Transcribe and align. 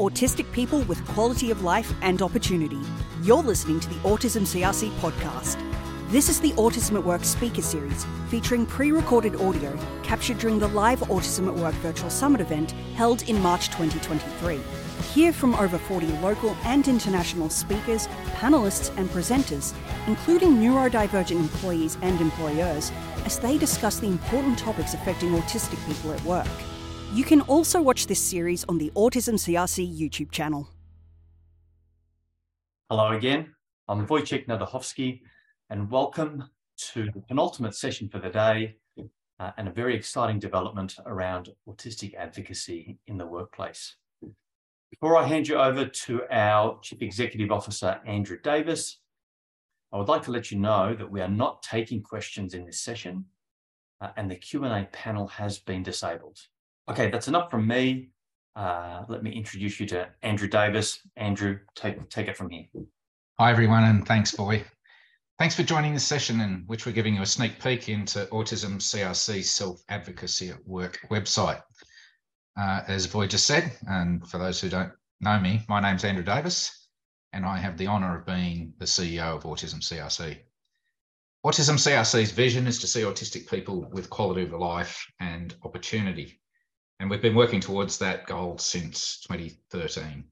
autistic 0.00 0.50
people 0.50 0.80
with 0.84 1.06
quality 1.08 1.50
of 1.50 1.62
life 1.62 1.92
and 2.00 2.22
opportunity. 2.22 2.80
You're 3.22 3.42
listening 3.42 3.80
to 3.80 3.88
the 3.90 3.96
Autism 3.96 4.42
CRC 4.42 4.90
podcast. 4.92 5.60
This 6.08 6.30
is 6.30 6.40
the 6.40 6.52
Autism 6.52 6.94
at 6.96 7.04
Work 7.04 7.22
speaker 7.22 7.60
series 7.60 8.06
featuring 8.28 8.64
pre 8.64 8.92
recorded 8.92 9.36
audio 9.36 9.78
captured 10.02 10.38
during 10.38 10.58
the 10.58 10.68
live 10.68 11.00
Autism 11.00 11.48
at 11.48 11.54
Work 11.54 11.74
virtual 11.74 12.08
summit 12.08 12.40
event 12.40 12.70
held 12.96 13.28
in 13.28 13.42
March 13.42 13.66
2023. 13.66 14.58
Hear 15.12 15.34
from 15.34 15.54
over 15.56 15.76
40 15.76 16.06
local 16.22 16.56
and 16.64 16.88
international 16.88 17.50
speakers, 17.50 18.08
panelists, 18.38 18.96
and 18.96 19.06
presenters, 19.10 19.74
including 20.06 20.56
neurodivergent 20.56 21.32
employees 21.32 21.98
and 22.00 22.18
employers, 22.22 22.90
as 23.26 23.38
they 23.38 23.58
discuss 23.58 24.00
the 24.00 24.06
important 24.06 24.58
topics 24.58 24.94
affecting 24.94 25.32
autistic 25.32 25.78
people 25.86 26.12
at 26.12 26.24
work. 26.24 26.48
You 27.12 27.24
can 27.24 27.40
also 27.40 27.82
watch 27.82 28.06
this 28.06 28.22
series 28.22 28.64
on 28.68 28.78
the 28.78 28.92
Autism 28.94 29.34
CRC 29.34 29.98
YouTube 29.98 30.30
channel. 30.30 30.68
Hello 32.88 33.10
again. 33.10 33.52
I'm 33.88 34.06
Wojciech 34.06 34.46
Nadachowski, 34.46 35.22
and 35.70 35.90
welcome 35.90 36.44
to 36.92 37.10
the 37.10 37.20
penultimate 37.26 37.74
session 37.74 38.08
for 38.08 38.20
the 38.20 38.28
day 38.28 38.76
uh, 39.40 39.50
and 39.58 39.66
a 39.66 39.72
very 39.72 39.96
exciting 39.96 40.38
development 40.38 40.94
around 41.04 41.48
autistic 41.68 42.14
advocacy 42.14 43.00
in 43.08 43.18
the 43.18 43.26
workplace. 43.26 43.96
Before 44.92 45.16
I 45.16 45.26
hand 45.26 45.48
you 45.48 45.56
over 45.56 45.86
to 45.86 46.20
our 46.30 46.78
Chief 46.80 47.02
Executive 47.02 47.50
Officer, 47.50 48.00
Andrew 48.06 48.38
Davis, 48.40 49.00
I 49.92 49.98
would 49.98 50.08
like 50.08 50.22
to 50.22 50.30
let 50.30 50.52
you 50.52 50.60
know 50.60 50.94
that 50.94 51.10
we 51.10 51.20
are 51.20 51.28
not 51.28 51.64
taking 51.64 52.04
questions 52.04 52.54
in 52.54 52.66
this 52.66 52.80
session 52.80 53.24
uh, 54.00 54.10
and 54.16 54.30
the 54.30 54.36
Q&A 54.36 54.88
panel 54.92 55.26
has 55.26 55.58
been 55.58 55.82
disabled. 55.82 56.38
Okay, 56.90 57.08
that's 57.08 57.28
enough 57.28 57.52
from 57.52 57.68
me. 57.68 58.08
Uh, 58.56 59.04
let 59.08 59.22
me 59.22 59.30
introduce 59.30 59.78
you 59.78 59.86
to 59.86 60.08
Andrew 60.22 60.48
Davis. 60.48 60.98
Andrew, 61.16 61.60
take, 61.76 62.08
take 62.10 62.26
it 62.26 62.36
from 62.36 62.50
here. 62.50 62.64
Hi, 63.38 63.52
everyone, 63.52 63.84
and 63.84 64.04
thanks, 64.04 64.32
Voy. 64.32 64.64
Thanks 65.38 65.54
for 65.54 65.62
joining 65.62 65.94
this 65.94 66.04
session 66.04 66.40
in 66.40 66.64
which 66.66 66.86
we're 66.86 66.92
giving 66.92 67.14
you 67.14 67.22
a 67.22 67.26
sneak 67.26 67.62
peek 67.62 67.88
into 67.88 68.26
Autism 68.32 68.78
CRC 68.78 69.44
Self 69.44 69.80
Advocacy 69.88 70.48
at 70.48 70.66
Work 70.66 70.98
website. 71.12 71.62
Uh, 72.60 72.80
as 72.88 73.06
Voy 73.06 73.28
just 73.28 73.46
said, 73.46 73.70
and 73.86 74.28
for 74.28 74.38
those 74.38 74.60
who 74.60 74.68
don't 74.68 74.90
know 75.20 75.38
me, 75.38 75.62
my 75.68 75.80
name's 75.80 76.02
Andrew 76.02 76.24
Davis, 76.24 76.88
and 77.32 77.46
I 77.46 77.58
have 77.58 77.78
the 77.78 77.86
honour 77.86 78.18
of 78.18 78.26
being 78.26 78.74
the 78.78 78.84
CEO 78.84 79.36
of 79.36 79.44
Autism 79.44 79.78
CRC. 79.80 80.38
Autism 81.46 81.76
CRC's 81.76 82.32
vision 82.32 82.66
is 82.66 82.80
to 82.80 82.88
see 82.88 83.02
autistic 83.02 83.48
people 83.48 83.88
with 83.92 84.10
quality 84.10 84.42
of 84.42 84.50
life 84.50 85.06
and 85.20 85.54
opportunity. 85.62 86.39
And 87.00 87.08
we've 87.08 87.22
been 87.22 87.34
working 87.34 87.60
towards 87.60 87.96
that 87.98 88.26
goal 88.26 88.58
since 88.58 89.20
2013 89.20 90.22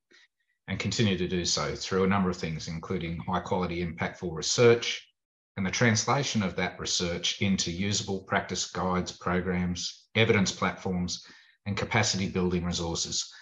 and 0.68 0.78
continue 0.78 1.16
to 1.16 1.26
do 1.26 1.46
so 1.46 1.74
through 1.74 2.04
a 2.04 2.08
number 2.08 2.28
of 2.28 2.36
things, 2.36 2.68
including 2.68 3.16
high 3.26 3.40
quality, 3.40 3.82
impactful 3.82 4.30
research 4.30 5.08
and 5.56 5.64
the 5.64 5.70
translation 5.70 6.42
of 6.42 6.56
that 6.56 6.78
research 6.78 7.40
into 7.40 7.72
usable 7.72 8.20
practice 8.20 8.70
guides, 8.70 9.12
programs, 9.12 10.08
evidence 10.14 10.52
platforms, 10.52 11.24
and 11.64 11.74
capacity 11.74 12.28
building 12.28 12.66
resources, 12.66 13.32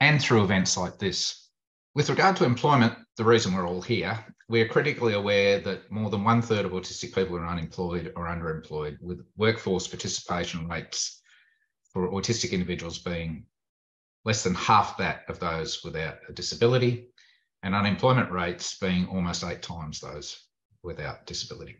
and 0.00 0.20
through 0.20 0.44
events 0.44 0.76
like 0.76 0.98
this. 0.98 1.48
With 1.94 2.10
regard 2.10 2.36
to 2.36 2.44
employment, 2.44 2.92
the 3.16 3.24
reason 3.24 3.54
we're 3.54 3.66
all 3.66 3.82
here, 3.82 4.22
we 4.50 4.60
are 4.60 4.68
critically 4.68 5.14
aware 5.14 5.60
that 5.60 5.90
more 5.90 6.10
than 6.10 6.24
one 6.24 6.42
third 6.42 6.66
of 6.66 6.72
autistic 6.72 7.14
people 7.14 7.36
are 7.38 7.46
unemployed 7.46 8.12
or 8.16 8.26
underemployed, 8.26 9.00
with 9.00 9.24
workforce 9.38 9.88
participation 9.88 10.68
rates 10.68 11.19
for 11.92 12.10
autistic 12.10 12.52
individuals 12.52 12.98
being 12.98 13.46
less 14.24 14.42
than 14.42 14.54
half 14.54 14.96
that 14.98 15.22
of 15.28 15.38
those 15.38 15.82
without 15.84 16.18
a 16.28 16.32
disability, 16.32 17.08
and 17.62 17.74
unemployment 17.74 18.30
rates 18.30 18.78
being 18.78 19.06
almost 19.08 19.44
eight 19.44 19.62
times 19.62 20.00
those 20.00 20.46
without 20.82 21.26
disability. 21.26 21.76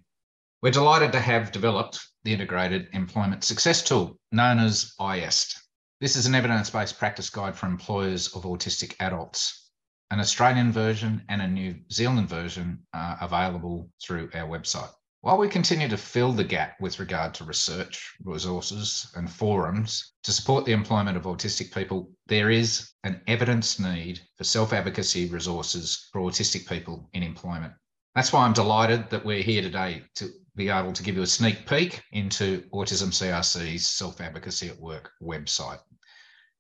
We're 0.63 0.73
delighted 0.73 1.13
to 1.13 1.21
have 1.21 1.53
developed 1.53 2.01
the 2.25 2.35
Integrated 2.35 2.89
Employment 2.93 3.45
Success 3.45 3.83
Tool, 3.83 4.19
known 4.31 4.59
as 4.59 4.93
IEST. 5.01 5.57
This 6.01 6.17
is 6.17 6.27
an 6.27 6.35
evidence 6.35 6.71
based 6.71 6.99
practice 6.99 7.31
guide 7.31 7.57
for 7.57 7.67
employers 7.67 8.35
of 8.35 8.43
autistic 8.43 8.95
adults. 9.01 9.71
An 10.11 10.21
Australian 10.21 10.73
version 10.73 11.23
and 11.29 11.41
a 11.41 11.49
New 11.49 11.77
Zealand 11.93 12.29
version 12.29 12.87
are 12.93 13.19
available 13.21 13.91
through 14.03 14.29
our 14.35 14.49
website. 14.49 14.91
While 15.23 15.37
we 15.37 15.51
continue 15.51 15.87
to 15.87 15.99
fill 15.99 16.33
the 16.33 16.45
gap 16.45 16.81
with 16.81 16.99
regard 16.99 17.35
to 17.35 17.45
research, 17.45 18.15
resources, 18.25 19.13
and 19.15 19.31
forums 19.31 20.15
to 20.23 20.33
support 20.33 20.65
the 20.65 20.73
employment 20.73 21.19
of 21.19 21.25
autistic 21.25 21.75
people, 21.75 22.11
there 22.27 22.49
is 22.49 22.93
an 23.05 23.21
evidence 23.27 23.79
need 23.79 24.23
for 24.39 24.45
self 24.45 24.73
advocacy 24.73 25.29
resources 25.29 26.09
for 26.11 26.23
autistic 26.23 26.67
people 26.67 27.11
in 27.13 27.23
employment. 27.23 27.75
That's 28.15 28.33
why 28.33 28.47
I'm 28.47 28.55
delighted 28.55 29.11
that 29.11 29.23
we're 29.23 29.43
here 29.43 29.61
today 29.61 30.05
to 30.15 30.31
be 30.57 30.71
able 30.71 30.95
to 30.95 31.03
give 31.03 31.17
you 31.17 31.23
a 31.23 31.27
sneak 31.27 31.69
peek 31.69 32.03
into 32.13 32.63
Autism 32.73 33.09
CRC's 33.09 33.87
Self 33.87 34.23
Advocacy 34.23 34.69
at 34.71 34.81
Work 34.81 35.11
website. 35.23 35.81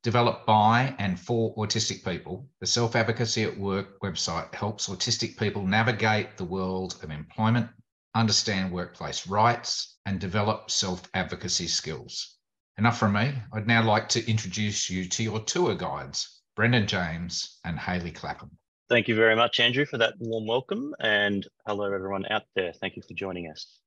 Developed 0.02 0.44
by 0.46 0.94
and 0.98 1.18
for 1.18 1.54
autistic 1.56 2.04
people, 2.04 2.46
the 2.60 2.66
Self 2.66 2.94
Advocacy 2.94 3.42
at 3.44 3.58
Work 3.58 3.98
website 4.00 4.54
helps 4.54 4.90
autistic 4.90 5.38
people 5.38 5.66
navigate 5.66 6.36
the 6.36 6.44
world 6.44 6.98
of 7.02 7.10
employment, 7.10 7.70
understand 8.14 8.72
workplace 8.72 9.26
rights, 9.26 9.98
and 10.06 10.20
develop 10.20 10.70
self 10.70 11.02
advocacy 11.14 11.66
skills. 11.66 12.36
Enough 12.78 12.98
from 12.98 13.12
me. 13.12 13.32
I'd 13.52 13.66
now 13.66 13.84
like 13.84 14.08
to 14.10 14.30
introduce 14.30 14.88
you 14.88 15.04
to 15.04 15.22
your 15.22 15.40
tour 15.40 15.74
guides, 15.74 16.40
Brendan 16.56 16.86
James 16.86 17.58
and 17.64 17.78
Hayley 17.78 18.10
Clapham. 18.10 18.50
Thank 18.88 19.06
you 19.06 19.14
very 19.14 19.36
much, 19.36 19.60
Andrew, 19.60 19.84
for 19.84 19.98
that 19.98 20.14
warm 20.18 20.46
welcome. 20.46 20.94
And 20.98 21.46
hello, 21.66 21.92
everyone 21.92 22.24
out 22.30 22.42
there. 22.56 22.72
Thank 22.72 22.96
you 22.96 23.02
for 23.06 23.14
joining 23.14 23.50
us. 23.50 23.80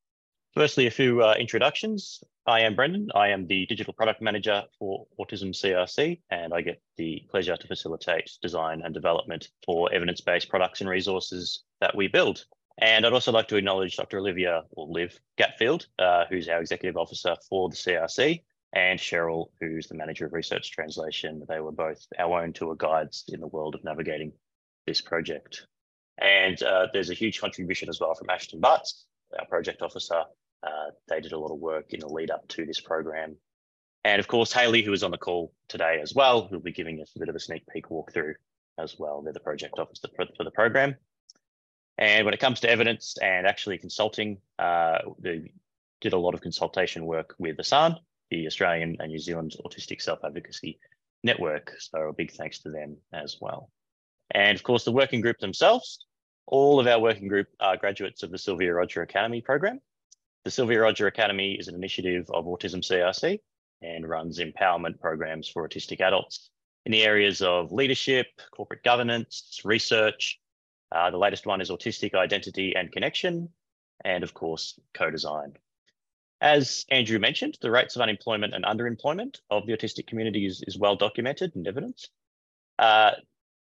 Firstly, 0.53 0.85
a 0.85 0.91
few 0.91 1.23
uh, 1.23 1.35
introductions. 1.37 2.23
I 2.45 2.61
am 2.61 2.75
Brendan. 2.75 3.09
I 3.15 3.29
am 3.29 3.47
the 3.47 3.65
Digital 3.65 3.93
Product 3.93 4.21
Manager 4.21 4.63
for 4.77 5.07
Autism 5.19 5.49
CRC, 5.49 6.21
and 6.29 6.53
I 6.53 6.61
get 6.61 6.81
the 6.95 7.23
pleasure 7.31 7.57
to 7.57 7.67
facilitate 7.67 8.29
design 8.41 8.83
and 8.85 8.93
development 8.93 9.49
for 9.65 9.91
evidence 9.91 10.21
based 10.21 10.49
products 10.49 10.81
and 10.81 10.89
resources 10.89 11.63
that 11.81 11.95
we 11.95 12.07
build. 12.07 12.45
And 12.79 13.05
I'd 13.05 13.13
also 13.13 13.31
like 13.31 13.47
to 13.49 13.55
acknowledge 13.55 13.95
Dr. 13.95 14.17
Olivia 14.17 14.63
or 14.71 14.87
Liv 14.87 15.19
Gatfield, 15.37 15.87
uh, 15.99 16.25
who's 16.29 16.49
our 16.49 16.59
executive 16.59 16.97
officer 16.97 17.35
for 17.47 17.69
the 17.69 17.75
CRC, 17.75 18.41
and 18.73 18.99
Cheryl, 18.99 19.47
who's 19.59 19.87
the 19.87 19.95
manager 19.95 20.25
of 20.25 20.33
research 20.33 20.71
translation. 20.71 21.43
They 21.47 21.59
were 21.59 21.71
both 21.71 22.05
our 22.17 22.41
own 22.41 22.53
tour 22.53 22.75
guides 22.75 23.25
in 23.27 23.39
the 23.39 23.47
world 23.47 23.75
of 23.75 23.83
navigating 23.83 24.33
this 24.87 25.01
project. 25.01 25.67
And 26.17 26.61
uh, 26.63 26.87
there's 26.93 27.11
a 27.11 27.15
huge 27.15 27.39
contribution 27.39 27.89
as 27.89 27.99
well 27.99 28.15
from 28.15 28.29
Ashton 28.29 28.59
Butts, 28.59 29.05
our 29.39 29.45
project 29.45 29.81
officer. 29.81 30.23
Uh, 30.63 30.91
they 31.07 31.19
did 31.19 31.33
a 31.33 31.39
lot 31.39 31.51
of 31.51 31.59
work 31.59 31.93
in 31.93 31.99
the 31.99 32.07
lead 32.07 32.31
up 32.31 32.47
to 32.49 32.65
this 32.65 32.79
program. 32.79 33.35
And 34.05 34.19
of 34.19 34.27
course, 34.27 34.51
Hayley, 34.51 34.81
who 34.81 34.93
is 34.93 35.03
on 35.03 35.11
the 35.11 35.17
call 35.17 35.53
today 35.67 35.99
as 36.01 36.13
well, 36.13 36.47
who'll 36.47 36.59
be 36.59 36.71
giving 36.71 37.01
us 37.01 37.11
a 37.15 37.19
bit 37.19 37.29
of 37.29 37.35
a 37.35 37.39
sneak 37.39 37.63
peek 37.67 37.87
walkthrough 37.87 38.33
as 38.79 38.95
well. 38.97 39.21
They're 39.21 39.33
the 39.33 39.39
project 39.39 39.79
officer 39.79 40.07
for 40.15 40.43
the 40.43 40.51
program. 40.51 40.95
And 41.97 42.25
when 42.25 42.33
it 42.33 42.39
comes 42.39 42.59
to 42.61 42.69
evidence 42.69 43.15
and 43.21 43.45
actually 43.45 43.77
consulting, 43.77 44.39
uh, 44.59 44.99
did 45.21 46.13
a 46.13 46.17
lot 46.17 46.33
of 46.33 46.41
consultation 46.41 47.05
work 47.05 47.35
with 47.37 47.57
ASAN, 47.57 47.97
the 48.29 48.47
Australian 48.47 48.97
and 48.99 49.11
New 49.11 49.19
Zealand 49.19 49.55
Autistic 49.65 50.01
Self 50.01 50.19
Advocacy 50.23 50.79
Network. 51.23 51.73
So 51.79 52.09
a 52.09 52.13
big 52.13 52.31
thanks 52.31 52.59
to 52.59 52.69
them 52.69 52.97
as 53.13 53.37
well. 53.39 53.69
And 54.31 54.55
of 54.55 54.63
course, 54.63 54.83
the 54.83 54.91
working 54.91 55.21
group 55.21 55.39
themselves, 55.39 56.05
all 56.47 56.79
of 56.79 56.87
our 56.87 56.99
working 56.99 57.27
group 57.27 57.47
are 57.59 57.77
graduates 57.77 58.23
of 58.23 58.31
the 58.31 58.37
Sylvia 58.37 58.73
Rodger 58.73 59.01
Academy 59.01 59.41
program. 59.41 59.79
The 60.43 60.51
Sylvia 60.51 60.81
Rodger 60.81 61.07
Academy 61.07 61.53
is 61.53 61.67
an 61.67 61.75
initiative 61.75 62.29
of 62.33 62.45
Autism 62.45 62.81
CRC 62.81 63.39
and 63.81 64.07
runs 64.07 64.39
empowerment 64.39 64.99
programs 64.99 65.47
for 65.47 65.67
autistic 65.67 66.01
adults 66.01 66.49
in 66.85 66.91
the 66.91 67.03
areas 67.03 67.41
of 67.41 67.71
leadership, 67.71 68.27
corporate 68.51 68.83
governance, 68.83 69.61
research, 69.63 70.39
uh, 70.93 71.09
the 71.09 71.17
latest 71.17 71.45
one 71.45 71.61
is 71.61 71.69
Autistic 71.69 72.13
Identity 72.13 72.75
and 72.75 72.91
Connection, 72.91 73.49
and 74.05 74.23
of 74.23 74.33
course, 74.33 74.79
co-design. 74.93 75.53
As 76.39 76.85
Andrew 76.89 77.19
mentioned, 77.19 77.57
the 77.61 77.71
rates 77.71 77.95
of 77.95 78.01
unemployment 78.01 78.53
and 78.53 78.65
underemployment 78.65 79.39
of 79.49 79.65
the 79.65 79.73
autistic 79.73 80.07
community 80.07 80.45
is, 80.45 80.61
is 80.67 80.77
well 80.77 80.95
documented 80.95 81.55
and 81.55 81.67
evidenced. 81.67 82.09
Uh, 82.77 83.11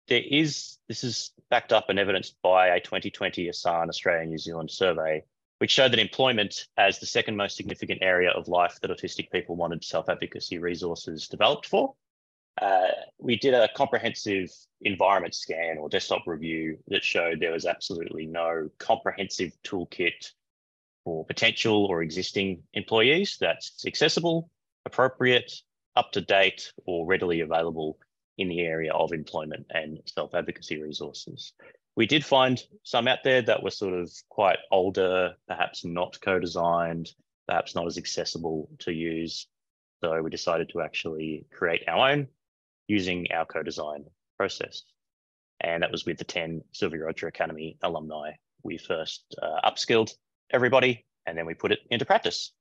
there 0.07 0.23
is, 0.27 0.77
this 0.87 1.03
is 1.03 1.31
backed 1.49 1.71
up 1.71 1.89
and 1.89 1.99
evidenced 1.99 2.35
by 2.41 2.67
a 2.67 2.79
2020 2.81 3.47
ASAN 3.47 3.87
Australia 3.87 4.25
New 4.25 4.37
Zealand 4.37 4.71
survey, 4.71 5.23
which 5.59 5.71
showed 5.71 5.91
that 5.91 5.99
employment 5.99 6.67
as 6.75 6.99
the 6.99 7.05
second 7.05 7.37
most 7.37 7.55
significant 7.55 7.99
area 8.01 8.31
of 8.31 8.47
life 8.47 8.79
that 8.81 8.91
autistic 8.91 9.29
people 9.31 9.55
wanted 9.55 9.83
self-advocacy 9.83 10.57
resources 10.57 11.27
developed 11.27 11.67
for. 11.67 11.93
Uh, 12.59 12.87
we 13.17 13.37
did 13.37 13.53
a 13.53 13.69
comprehensive 13.75 14.49
environment 14.81 15.35
scan 15.35 15.77
or 15.77 15.89
desktop 15.89 16.23
review 16.25 16.77
that 16.87 17.03
showed 17.03 17.39
there 17.39 17.51
was 17.51 17.65
absolutely 17.65 18.25
no 18.25 18.69
comprehensive 18.77 19.51
toolkit 19.63 20.31
for 21.03 21.25
potential 21.25 21.85
or 21.85 22.01
existing 22.01 22.61
employees 22.73 23.37
that's 23.39 23.85
accessible, 23.85 24.49
appropriate, 24.85 25.51
up 25.95 26.11
to 26.11 26.21
date, 26.21 26.71
or 26.85 27.05
readily 27.05 27.41
available 27.41 27.97
in 28.37 28.47
the 28.47 28.61
area 28.61 28.93
of 28.93 29.11
employment 29.11 29.65
and 29.71 29.99
self-advocacy 30.05 30.81
resources. 30.81 31.53
We 31.95 32.05
did 32.05 32.23
find 32.23 32.61
some 32.83 33.07
out 33.07 33.19
there 33.23 33.41
that 33.41 33.61
were 33.61 33.71
sort 33.71 33.93
of 33.93 34.11
quite 34.29 34.59
older, 34.71 35.33
perhaps 35.47 35.83
not 35.83 36.19
co-designed, 36.21 37.09
perhaps 37.47 37.75
not 37.75 37.87
as 37.87 37.97
accessible 37.97 38.69
to 38.79 38.93
use. 38.93 39.47
So 40.01 40.21
we 40.21 40.29
decided 40.29 40.69
to 40.69 40.81
actually 40.81 41.45
create 41.51 41.83
our 41.87 42.11
own 42.11 42.27
using 42.87 43.27
our 43.31 43.45
co-design 43.45 44.05
process. 44.37 44.83
And 45.61 45.83
that 45.83 45.91
was 45.91 46.05
with 46.05 46.17
the 46.17 46.23
10 46.23 46.63
Sylvia 46.71 47.03
Rodger 47.03 47.27
Academy 47.27 47.77
alumni. 47.83 48.31
We 48.63 48.77
first 48.77 49.35
uh, 49.41 49.69
upskilled 49.69 50.11
everybody 50.49 51.05
and 51.25 51.37
then 51.37 51.45
we 51.45 51.53
put 51.53 51.71
it 51.71 51.79
into 51.89 52.05
practice. 52.05 52.51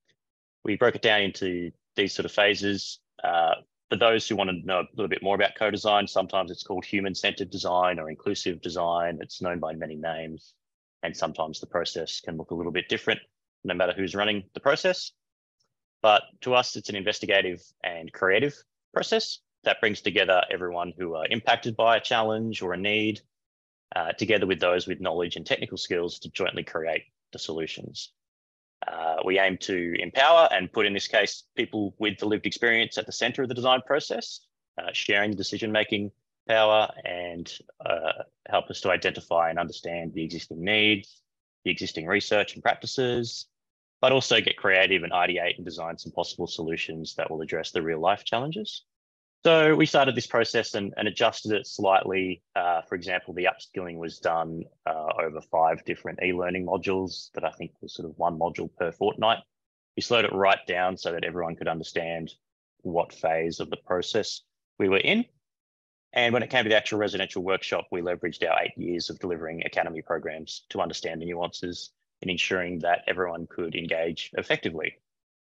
We 0.65 0.77
broke 0.77 0.95
it 0.95 1.03
down 1.03 1.23
into 1.23 1.71
these 1.97 2.13
sort 2.13 2.27
of 2.27 2.33
phases. 2.33 3.01
Uh, 3.25 3.55
for 3.89 3.97
those 3.97 4.29
who 4.29 4.37
want 4.37 4.51
to 4.51 4.67
know 4.67 4.81
a 4.81 4.87
little 4.95 5.09
bit 5.09 5.23
more 5.23 5.35
about 5.35 5.57
co-design, 5.59 6.07
sometimes 6.07 6.51
it's 6.51 6.63
called 6.63 6.85
human-centered 6.85 7.51
design 7.51 7.99
or 7.99 8.11
inclusive 8.11 8.61
design. 8.61 9.19
It's 9.21 9.43
known 9.43 9.59
by 9.59 9.73
many 9.73 9.97
names. 9.97 10.55
And 11.03 11.17
sometimes 11.17 11.61
the 11.61 11.67
process 11.67 12.21
can 12.21 12.37
look 12.37 12.51
a 12.51 12.55
little 12.55 12.73
bit 12.73 12.89
different, 12.89 13.21
no 13.65 13.75
matter 13.75 13.95
who's 13.97 14.15
running 14.15 14.45
the 14.55 14.61
process. 14.61 15.13
But 16.03 16.23
to 16.43 16.55
us, 16.55 16.77
it's 16.77 16.89
an 16.89 16.97
investigative 16.97 17.61
and 17.83 18.13
creative 18.13 18.55
process 18.93 19.41
that 19.65 19.81
brings 19.81 20.01
together 20.01 20.43
everyone 20.51 20.93
who 20.99 21.15
are 21.15 21.27
impacted 21.29 21.77
by 21.77 21.97
a 21.97 22.01
challenge 22.01 22.63
or 22.63 22.73
a 22.73 22.79
need, 22.79 23.21
uh, 23.95 24.13
together 24.13 24.47
with 24.47 24.61
those 24.61 24.87
with 24.87 25.01
knowledge 25.01 25.37
and 25.37 25.47
technical 25.47 25.77
skills 25.77 26.19
to 26.21 26.31
jointly 26.31 26.65
create 26.65 27.03
the 27.33 27.39
solutions. 27.39 28.13
Uh, 28.87 29.17
we 29.25 29.39
aim 29.39 29.59
to 29.59 29.95
empower 30.01 30.49
and 30.53 30.73
put, 30.73 30.87
in 30.87 30.95
this 30.95 31.09
case, 31.09 31.45
people 31.55 31.95
with 31.99 32.19
the 32.19 32.27
lived 32.27 32.47
experience 32.47 32.97
at 32.97 33.07
the 33.07 33.13
center 33.13 33.43
of 33.43 33.49
the 33.49 33.55
design 33.55 33.81
process, 33.87 34.41
uh, 34.79 34.91
sharing 34.93 35.31
the 35.31 35.37
decision-making 35.37 36.11
power 36.49 36.89
and 37.05 37.53
uh, 37.85 38.13
help 38.49 38.71
us 38.71 38.81
to 38.81 38.91
identify 38.91 39.51
and 39.51 39.59
understand 39.59 40.15
the 40.15 40.25
existing 40.25 40.65
needs, 40.65 41.21
the 41.65 41.71
existing 41.71 42.07
research 42.07 42.55
and 42.55 42.63
practices, 42.63 43.47
but 44.01 44.13
also 44.13 44.41
get 44.41 44.57
creative 44.57 45.03
and 45.03 45.13
ideate 45.13 45.57
and 45.57 45.65
design 45.65 45.99
some 45.99 46.13
possible 46.13 46.47
solutions 46.47 47.15
that 47.17 47.31
will 47.31 47.43
address 47.43 47.71
the 47.71 47.83
real 47.83 48.01
life 48.01 48.25
challenges. 48.25 48.85
So 49.43 49.75
we 49.75 49.87
started 49.87 50.15
this 50.15 50.27
process 50.27 50.75
and, 50.75 50.93
and 50.99 51.09
adjusted 51.09 51.53
it 51.53 51.67
slightly. 51.67 52.43
Uh, 52.55 52.83
for 52.83 52.95
example, 52.95 53.33
the 53.33 53.49
upskilling 53.49 53.97
was 53.97 54.19
done 54.19 54.65
uh, 54.87 55.09
over 55.19 55.41
five 55.41 55.83
different 55.87 56.19
e-learning 56.23 56.67
modules 56.67 57.31
that 57.33 57.45
I 57.45 57.51
think 57.53 57.73
was 57.81 57.95
sort 57.95 58.11
of 58.11 58.19
one 58.19 58.39
module 58.39 58.69
per 58.79 58.93
fortnight. 58.93 59.39
We 59.97 60.03
slowed 60.03 60.27
it 60.27 60.35
right 60.35 60.59
down 60.67 60.99
so 60.99 61.13
that 61.13 61.25
everyone 61.25 61.57
could 61.57 61.69
understand 61.69 62.35
what 62.83 63.15
phase 63.15 63.61
of 63.61 63.71
the 63.71 63.79
process 63.79 64.43
we 64.79 64.91
were 64.91 64.99
in. 64.99 65.25
And 66.13 66.35
when 66.35 66.43
it 66.43 66.51
came 66.51 66.65
to 66.65 66.69
the 66.69 66.77
actual 66.77 66.99
residential 66.99 67.43
workshop, 67.43 67.87
we 67.91 68.03
leveraged 68.03 68.47
our 68.47 68.63
eight 68.63 68.77
years 68.77 69.09
of 69.09 69.19
delivering 69.21 69.65
academy 69.65 70.03
programs 70.03 70.67
to 70.71 70.81
understand 70.81 71.23
the 71.23 71.27
nuances 71.27 71.93
in 72.21 72.29
ensuring 72.29 72.81
that 72.81 73.05
everyone 73.07 73.47
could 73.47 73.75
engage 73.75 74.31
effectively. 74.35 74.97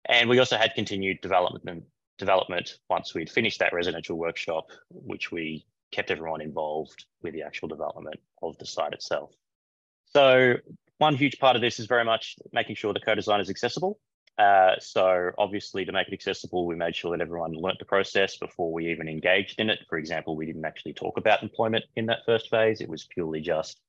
And 0.04 0.28
we 0.28 0.38
also 0.38 0.58
had 0.58 0.74
continued 0.74 1.20
development 1.22 1.84
development 2.18 2.78
once 2.88 3.14
we'd 3.14 3.30
finished 3.30 3.58
that 3.60 3.72
residential 3.72 4.16
workshop, 4.16 4.66
which 4.90 5.30
we 5.30 5.64
kept 5.92 6.10
everyone 6.10 6.40
involved 6.40 7.04
with 7.22 7.34
the 7.34 7.42
actual 7.42 7.68
development 7.68 8.18
of 8.42 8.56
the 8.58 8.66
site 8.66 8.92
itself. 8.92 9.32
So 10.06 10.54
one 10.98 11.14
huge 11.14 11.38
part 11.38 11.56
of 11.56 11.62
this 11.62 11.78
is 11.78 11.86
very 11.86 12.04
much 12.04 12.36
making 12.52 12.76
sure 12.76 12.92
the 12.92 13.00
co-design 13.00 13.40
is 13.40 13.50
accessible. 13.50 13.98
Uh, 14.38 14.74
so 14.78 15.30
obviously 15.38 15.84
to 15.84 15.92
make 15.92 16.08
it 16.08 16.12
accessible, 16.12 16.66
we 16.66 16.74
made 16.74 16.94
sure 16.94 17.16
that 17.16 17.22
everyone 17.22 17.52
learnt 17.52 17.78
the 17.78 17.84
process 17.84 18.36
before 18.36 18.72
we 18.72 18.90
even 18.90 19.08
engaged 19.08 19.58
in 19.60 19.70
it. 19.70 19.80
For 19.88 19.96
example, 19.96 20.36
we 20.36 20.46
didn't 20.46 20.64
actually 20.64 20.92
talk 20.92 21.16
about 21.16 21.42
employment 21.42 21.84
in 21.96 22.06
that 22.06 22.24
first 22.26 22.50
phase. 22.50 22.80
It 22.80 22.88
was 22.88 23.04
purely 23.06 23.40
just, 23.40 23.80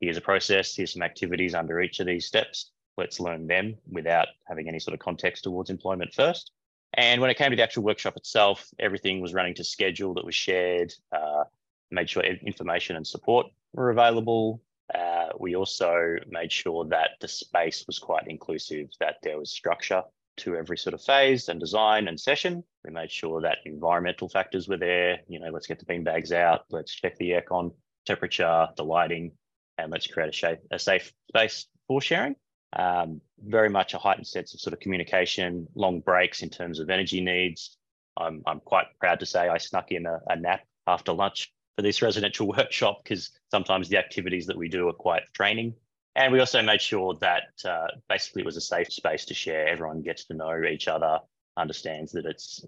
here's 0.00 0.16
a 0.16 0.20
process, 0.20 0.76
here's 0.76 0.92
some 0.92 1.02
activities 1.02 1.54
under 1.54 1.80
each 1.80 1.98
of 1.98 2.06
these 2.06 2.26
steps. 2.26 2.70
Let's 2.96 3.20
learn 3.20 3.46
them 3.46 3.76
without 3.90 4.28
having 4.46 4.68
any 4.68 4.78
sort 4.78 4.94
of 4.94 5.00
context 5.00 5.44
towards 5.44 5.70
employment 5.70 6.14
first. 6.14 6.52
And 6.96 7.20
when 7.20 7.30
it 7.30 7.36
came 7.36 7.50
to 7.50 7.56
the 7.56 7.62
actual 7.62 7.82
workshop 7.82 8.16
itself, 8.16 8.66
everything 8.78 9.20
was 9.20 9.34
running 9.34 9.54
to 9.54 9.64
schedule 9.64 10.14
that 10.14 10.24
was 10.24 10.34
shared, 10.34 10.94
uh, 11.12 11.44
made 11.90 12.08
sure 12.08 12.22
information 12.22 12.96
and 12.96 13.06
support 13.06 13.46
were 13.74 13.90
available. 13.90 14.62
Uh, 14.94 15.28
we 15.38 15.56
also 15.56 16.16
made 16.28 16.50
sure 16.50 16.86
that 16.86 17.10
the 17.20 17.28
space 17.28 17.84
was 17.86 17.98
quite 17.98 18.26
inclusive, 18.28 18.88
that 18.98 19.16
there 19.22 19.38
was 19.38 19.50
structure 19.50 20.02
to 20.38 20.56
every 20.56 20.78
sort 20.78 20.94
of 20.94 21.02
phase 21.02 21.48
and 21.48 21.60
design 21.60 22.08
and 22.08 22.18
session. 22.18 22.64
We 22.84 22.92
made 22.92 23.10
sure 23.10 23.42
that 23.42 23.58
environmental 23.66 24.28
factors 24.28 24.68
were 24.68 24.76
there. 24.76 25.18
You 25.28 25.40
know, 25.40 25.50
let's 25.50 25.66
get 25.66 25.78
the 25.78 25.84
bean 25.84 26.04
bags 26.04 26.32
out, 26.32 26.64
let's 26.70 26.94
check 26.94 27.16
the 27.18 27.30
aircon 27.30 27.74
temperature, 28.06 28.68
the 28.76 28.84
lighting, 28.84 29.32
and 29.76 29.90
let's 29.90 30.06
create 30.06 30.28
a, 30.28 30.32
shape, 30.32 30.60
a 30.70 30.78
safe 30.78 31.12
space 31.28 31.66
for 31.88 32.00
sharing 32.00 32.36
um, 32.72 33.20
very 33.42 33.68
much 33.68 33.94
a 33.94 33.98
heightened 33.98 34.26
sense 34.26 34.54
of 34.54 34.60
sort 34.60 34.74
of 34.74 34.80
communication, 34.80 35.66
long 35.74 36.00
breaks 36.00 36.42
in 36.42 36.50
terms 36.50 36.80
of 36.80 36.90
energy 36.90 37.20
needs. 37.20 37.76
I'm, 38.16 38.42
I'm 38.46 38.60
quite 38.60 38.86
proud 38.98 39.20
to 39.20 39.26
say 39.26 39.48
I 39.48 39.58
snuck 39.58 39.92
in 39.92 40.06
a, 40.06 40.20
a 40.28 40.36
nap 40.36 40.60
after 40.86 41.12
lunch 41.12 41.52
for 41.76 41.82
this 41.82 42.02
residential 42.02 42.46
workshop 42.56 43.02
because 43.02 43.30
sometimes 43.50 43.88
the 43.88 43.98
activities 43.98 44.46
that 44.46 44.56
we 44.56 44.68
do 44.68 44.88
are 44.88 44.94
quite 44.94 45.22
draining. 45.32 45.74
And 46.14 46.32
we 46.32 46.40
also 46.40 46.62
made 46.62 46.80
sure 46.80 47.14
that 47.20 47.52
uh, 47.64 47.88
basically 48.08 48.42
it 48.42 48.46
was 48.46 48.56
a 48.56 48.62
safe 48.62 48.90
space 48.90 49.26
to 49.26 49.34
share. 49.34 49.68
Everyone 49.68 50.00
gets 50.00 50.24
to 50.26 50.34
know 50.34 50.64
each 50.64 50.88
other, 50.88 51.18
understands 51.58 52.12
that 52.12 52.24
it's 52.24 52.64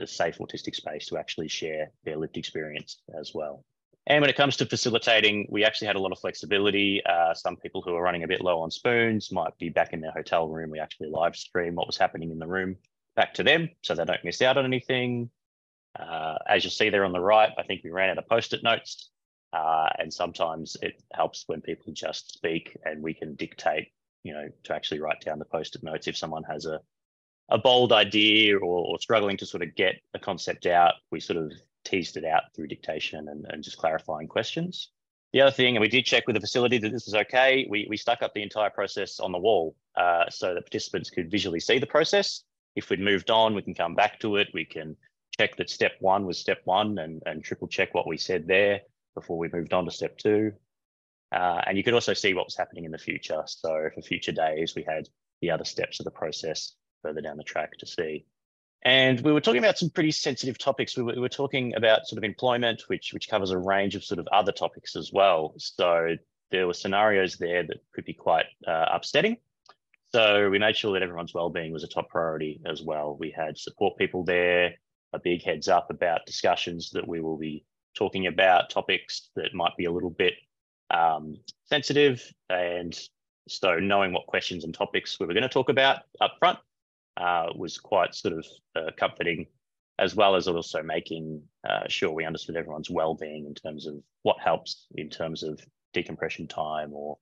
a 0.00 0.06
safe 0.06 0.38
autistic 0.38 0.76
space 0.76 1.06
to 1.06 1.18
actually 1.18 1.48
share 1.48 1.90
their 2.04 2.16
lived 2.16 2.36
experience 2.36 3.02
as 3.18 3.32
well. 3.34 3.64
And 4.06 4.20
when 4.20 4.28
it 4.28 4.36
comes 4.36 4.56
to 4.58 4.66
facilitating, 4.66 5.46
we 5.50 5.64
actually 5.64 5.86
had 5.86 5.96
a 5.96 6.00
lot 6.00 6.12
of 6.12 6.18
flexibility. 6.18 7.02
Uh, 7.06 7.32
some 7.32 7.56
people 7.56 7.80
who 7.80 7.94
are 7.94 8.02
running 8.02 8.22
a 8.22 8.28
bit 8.28 8.42
low 8.42 8.60
on 8.60 8.70
spoons 8.70 9.32
might 9.32 9.56
be 9.58 9.70
back 9.70 9.94
in 9.94 10.00
their 10.00 10.10
hotel 10.10 10.46
room. 10.46 10.70
We 10.70 10.78
actually 10.78 11.08
live 11.08 11.36
stream 11.36 11.74
what 11.74 11.86
was 11.86 11.96
happening 11.96 12.30
in 12.30 12.38
the 12.38 12.46
room 12.46 12.76
back 13.16 13.32
to 13.34 13.42
them 13.42 13.70
so 13.82 13.94
they 13.94 14.04
don't 14.04 14.24
miss 14.24 14.42
out 14.42 14.58
on 14.58 14.66
anything. 14.66 15.30
Uh, 15.98 16.36
as 16.48 16.64
you 16.64 16.70
see 16.70 16.90
there 16.90 17.04
on 17.04 17.12
the 17.12 17.20
right, 17.20 17.50
I 17.56 17.62
think 17.62 17.82
we 17.82 17.90
ran 17.90 18.10
out 18.10 18.18
of 18.18 18.28
post-it 18.28 18.62
notes. 18.62 19.10
Uh, 19.54 19.88
and 19.98 20.12
sometimes 20.12 20.76
it 20.82 21.00
helps 21.12 21.44
when 21.46 21.60
people 21.60 21.92
just 21.92 22.32
speak 22.32 22.76
and 22.84 23.02
we 23.02 23.14
can 23.14 23.36
dictate, 23.36 23.88
you 24.24 24.34
know, 24.34 24.48
to 24.64 24.74
actually 24.74 25.00
write 25.00 25.20
down 25.20 25.38
the 25.38 25.44
post-it 25.44 25.82
notes 25.82 26.08
if 26.08 26.16
someone 26.16 26.42
has 26.42 26.66
a, 26.66 26.80
a 27.50 27.56
bold 27.56 27.92
idea 27.92 28.56
or, 28.56 28.84
or 28.86 28.98
struggling 28.98 29.36
to 29.36 29.46
sort 29.46 29.62
of 29.62 29.74
get 29.76 29.94
a 30.12 30.18
concept 30.18 30.66
out, 30.66 30.94
we 31.12 31.20
sort 31.20 31.38
of 31.38 31.52
teased 31.84 32.16
it 32.16 32.24
out 32.24 32.42
through 32.54 32.68
dictation 32.68 33.28
and, 33.28 33.46
and 33.48 33.62
just 33.62 33.78
clarifying 33.78 34.28
questions. 34.28 34.90
The 35.32 35.40
other 35.40 35.50
thing, 35.50 35.76
and 35.76 35.80
we 35.80 35.88
did 35.88 36.04
check 36.04 36.26
with 36.26 36.34
the 36.34 36.40
facility 36.40 36.78
that 36.78 36.92
this 36.92 37.06
was 37.06 37.14
okay, 37.14 37.66
we, 37.68 37.86
we 37.90 37.96
stuck 37.96 38.22
up 38.22 38.34
the 38.34 38.42
entire 38.42 38.70
process 38.70 39.18
on 39.18 39.32
the 39.32 39.38
wall 39.38 39.74
uh, 39.96 40.30
so 40.30 40.54
that 40.54 40.62
participants 40.62 41.10
could 41.10 41.30
visually 41.30 41.58
see 41.60 41.78
the 41.78 41.86
process. 41.86 42.44
If 42.76 42.88
we'd 42.88 43.00
moved 43.00 43.30
on, 43.30 43.54
we 43.54 43.62
can 43.62 43.74
come 43.74 43.94
back 43.94 44.20
to 44.20 44.36
it. 44.36 44.48
We 44.54 44.64
can 44.64 44.96
check 45.38 45.56
that 45.56 45.70
step 45.70 45.92
one 46.00 46.24
was 46.24 46.38
step 46.38 46.60
one 46.64 46.98
and, 46.98 47.20
and 47.26 47.42
triple 47.42 47.66
check 47.66 47.94
what 47.94 48.06
we 48.06 48.16
said 48.16 48.46
there 48.46 48.82
before 49.14 49.38
we 49.38 49.48
moved 49.52 49.72
on 49.72 49.84
to 49.84 49.90
step 49.90 50.16
two. 50.18 50.52
Uh, 51.32 51.60
and 51.66 51.76
you 51.76 51.82
could 51.82 51.94
also 51.94 52.14
see 52.14 52.32
what 52.32 52.46
was 52.46 52.56
happening 52.56 52.84
in 52.84 52.92
the 52.92 52.98
future. 52.98 53.42
So 53.46 53.88
for 53.92 54.02
future 54.02 54.32
days, 54.32 54.74
we 54.76 54.84
had 54.86 55.08
the 55.40 55.50
other 55.50 55.64
steps 55.64 55.98
of 55.98 56.04
the 56.04 56.10
process 56.12 56.74
further 57.02 57.20
down 57.20 57.36
the 57.36 57.42
track 57.42 57.72
to 57.78 57.86
see. 57.86 58.24
And 58.84 59.20
we 59.22 59.32
were 59.32 59.40
talking 59.40 59.64
about 59.64 59.78
some 59.78 59.88
pretty 59.88 60.10
sensitive 60.10 60.58
topics. 60.58 60.96
We 60.96 61.02
were, 61.02 61.14
we 61.14 61.20
were, 61.20 61.28
talking 61.30 61.74
about 61.74 62.06
sort 62.06 62.18
of 62.18 62.24
employment, 62.24 62.82
which 62.88 63.14
which 63.14 63.30
covers 63.30 63.50
a 63.50 63.58
range 63.58 63.94
of 63.94 64.04
sort 64.04 64.18
of 64.18 64.28
other 64.28 64.52
topics 64.52 64.94
as 64.94 65.10
well. 65.10 65.54
So 65.56 66.16
there 66.50 66.66
were 66.66 66.74
scenarios 66.74 67.36
there 67.36 67.62
that 67.62 67.78
could 67.94 68.04
be 68.04 68.12
quite 68.12 68.46
uh, 68.66 68.86
upsetting. 68.92 69.38
So 70.12 70.50
we 70.50 70.58
made 70.58 70.76
sure 70.76 70.92
that 70.92 71.02
everyone's 71.02 71.34
well-being 71.34 71.72
was 71.72 71.82
a 71.82 71.88
top 71.88 72.08
priority 72.08 72.60
as 72.66 72.82
well. 72.82 73.16
We 73.18 73.30
had 73.30 73.58
support 73.58 73.96
people 73.96 74.22
there, 74.22 74.74
a 75.12 75.18
big 75.18 75.42
heads 75.42 75.66
up 75.66 75.90
about 75.90 76.26
discussions 76.26 76.90
that 76.90 77.08
we 77.08 77.20
will 77.20 77.38
be 77.38 77.64
talking 77.96 78.26
about 78.26 78.70
topics 78.70 79.30
that 79.34 79.54
might 79.54 79.76
be 79.76 79.86
a 79.86 79.90
little 79.90 80.10
bit 80.10 80.34
um, 80.90 81.36
sensitive, 81.64 82.22
and 82.50 82.96
so 83.48 83.78
knowing 83.78 84.12
what 84.12 84.26
questions 84.26 84.64
and 84.64 84.74
topics 84.74 85.18
we 85.18 85.26
were 85.26 85.34
going 85.34 85.42
to 85.42 85.48
talk 85.48 85.68
about 85.68 86.02
up 86.20 86.34
front 86.38 86.58
uh, 87.16 87.46
was 87.54 87.78
quite 87.78 88.14
sort 88.14 88.34
of 88.34 88.46
uh, 88.76 88.90
comforting, 88.98 89.46
as 89.98 90.14
well 90.14 90.34
as 90.34 90.48
also 90.48 90.82
making 90.82 91.42
uh, 91.68 91.88
sure 91.88 92.12
we 92.12 92.24
understood 92.24 92.56
everyone's 92.56 92.90
well-being 92.90 93.46
in 93.46 93.54
terms 93.54 93.86
of 93.86 93.94
what 94.22 94.40
helps 94.40 94.86
in 94.96 95.08
terms 95.08 95.42
of 95.42 95.60
decompression 95.92 96.48
time 96.48 96.92
or 96.92 97.18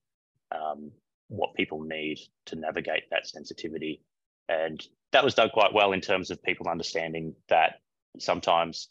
um, 0.51 0.91
what 1.27 1.53
people 1.55 1.81
need 1.81 2.19
to 2.45 2.55
navigate 2.55 3.03
that 3.11 3.27
sensitivity. 3.27 4.01
And 4.49 4.85
that 5.11 5.23
was 5.23 5.35
done 5.35 5.49
quite 5.49 5.73
well 5.73 5.93
in 5.93 6.01
terms 6.01 6.31
of 6.31 6.41
people 6.43 6.67
understanding 6.67 7.35
that 7.49 7.75
sometimes 8.19 8.89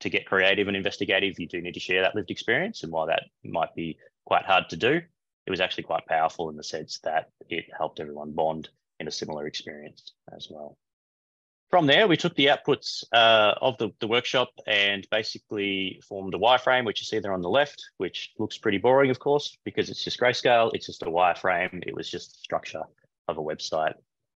to 0.00 0.10
get 0.10 0.26
creative 0.26 0.68
and 0.68 0.76
investigative, 0.76 1.38
you 1.38 1.48
do 1.48 1.60
need 1.60 1.74
to 1.74 1.80
share 1.80 2.02
that 2.02 2.14
lived 2.14 2.30
experience. 2.30 2.82
And 2.82 2.92
while 2.92 3.06
that 3.06 3.24
might 3.42 3.74
be 3.74 3.98
quite 4.26 4.44
hard 4.44 4.68
to 4.70 4.76
do, 4.76 5.00
it 5.46 5.50
was 5.50 5.60
actually 5.60 5.84
quite 5.84 6.06
powerful 6.06 6.50
in 6.50 6.56
the 6.56 6.64
sense 6.64 6.98
that 7.04 7.30
it 7.48 7.64
helped 7.76 8.00
everyone 8.00 8.32
bond 8.32 8.68
in 9.00 9.08
a 9.08 9.10
similar 9.10 9.46
experience 9.46 10.12
as 10.34 10.48
well. 10.50 10.76
from 11.70 11.86
there, 11.86 12.06
we 12.06 12.16
took 12.16 12.34
the 12.36 12.46
outputs 12.46 13.04
uh, 13.12 13.54
of 13.60 13.76
the, 13.78 13.90
the 14.00 14.06
workshop 14.06 14.50
and 14.66 15.06
basically 15.10 16.00
formed 16.08 16.34
a 16.34 16.38
wireframe, 16.38 16.84
which 16.84 17.00
you 17.00 17.06
see 17.06 17.18
there 17.18 17.32
on 17.32 17.42
the 17.42 17.48
left, 17.48 17.82
which 17.98 18.32
looks 18.38 18.56
pretty 18.56 18.78
boring, 18.78 19.10
of 19.10 19.18
course, 19.18 19.58
because 19.64 19.90
it's 19.90 20.04
just 20.04 20.20
grayscale. 20.20 20.70
It's 20.74 20.86
just 20.86 21.02
a 21.02 21.06
wireframe. 21.06 21.82
It 21.86 21.94
was 21.94 22.08
just 22.08 22.32
the 22.32 22.38
structure 22.38 22.84
of 23.28 23.38
a 23.38 23.42
website. 23.42 23.94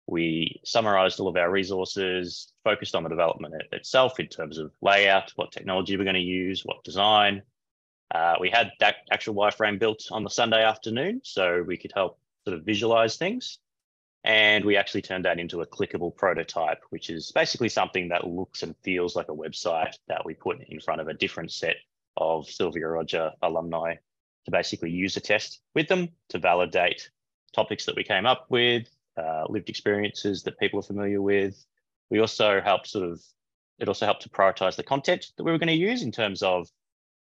We 0.07 0.61
summarized 0.65 1.19
all 1.19 1.27
of 1.27 1.37
our 1.37 1.51
resources, 1.51 2.53
focused 2.63 2.95
on 2.95 3.03
the 3.03 3.09
development 3.09 3.55
itself 3.73 4.21
in 4.21 4.29
terms 4.29 4.59
of 4.59 4.71
layout, 4.81 5.33
what 5.35 5.51
technology 5.51 5.97
we're 5.97 6.05
going 6.05 6.15
to 6.15 6.21
use, 6.21 6.65
what 6.65 6.85
design. 6.85 7.43
Uh, 8.15 8.37
we 8.41 8.49
had 8.49 8.71
that 8.79 8.97
actual 9.11 9.35
wireframe 9.35 9.81
built 9.81 10.05
on 10.13 10.23
the 10.23 10.31
Sunday 10.31 10.63
afternoon, 10.63 11.21
so 11.25 11.65
we 11.67 11.77
could 11.77 11.91
help 11.93 12.21
sort 12.47 12.57
of 12.57 12.65
visualize 12.65 13.17
things. 13.17 13.59
And 14.27 14.65
we 14.65 14.77
actually 14.77 15.03
turned 15.03 15.25
that 15.25 15.39
into 15.39 15.61
a 15.61 15.67
clickable 15.67 16.15
prototype, 16.15 16.83
which 16.91 17.11
is 17.11 17.31
basically 17.31 17.69
something 17.69 18.09
that 18.09 18.27
looks 18.27 18.65
and 18.65 18.75
feels 18.83 19.15
like 19.15 19.29
a 19.29 19.35
website 19.35 19.95
that 20.09 20.27
we 20.27 20.35
put 20.35 20.61
in 20.69 20.81
front 20.81 21.01
of 21.01 21.07
a 21.07 21.15
different 21.15 21.53
set 21.53 21.77
of 22.17 22.51
Sylvia 22.51 22.89
Rodger 22.89 23.31
alumni 23.43 23.95
to 24.45 24.51
basically 24.51 24.91
use 24.91 25.17
a 25.17 25.21
test 25.21 25.61
with 25.77 25.87
them 25.87 26.09
to 26.31 26.41
validate 26.41 27.09
topics 27.55 27.87
that 27.87 27.95
we 27.95 28.03
came 28.03 28.27
up 28.27 28.47
with, 28.49 28.89
uh, 29.17 29.45
lived 29.49 29.69
experiences 29.69 30.43
that 30.43 30.59
people 30.59 30.81
are 30.81 30.83
familiar 30.83 31.23
with. 31.23 31.65
We 32.11 32.19
also 32.19 32.61
helped 32.61 32.89
sort 32.89 33.09
of, 33.09 33.23
it 33.79 33.87
also 33.87 34.07
helped 34.07 34.23
to 34.23 34.29
prioritize 34.29 34.75
the 34.75 34.83
content 34.83 35.27
that 35.37 35.45
we 35.45 35.53
were 35.53 35.59
going 35.59 35.69
to 35.69 35.75
use 35.75 36.03
in 36.03 36.11
terms 36.11 36.43
of, 36.43 36.69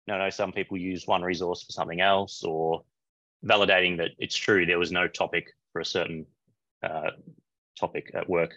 you 0.08 0.18
know, 0.18 0.30
some 0.32 0.52
people 0.52 0.76
use 0.76 1.06
one 1.06 1.22
resource 1.22 1.62
for 1.62 1.72
something 1.72 2.02
else 2.02 2.44
or 2.44 2.84
validating 3.46 3.98
that 3.98 4.12
it's 4.18 4.36
true 4.36 4.66
there 4.66 4.80
was 4.80 4.92
no 4.92 5.08
topic 5.08 5.54
for 5.72 5.82
a 5.82 5.86
certain 5.86 6.26
uh, 6.86 7.12
topic 7.80 8.12
at 8.14 8.30
work. 8.30 8.54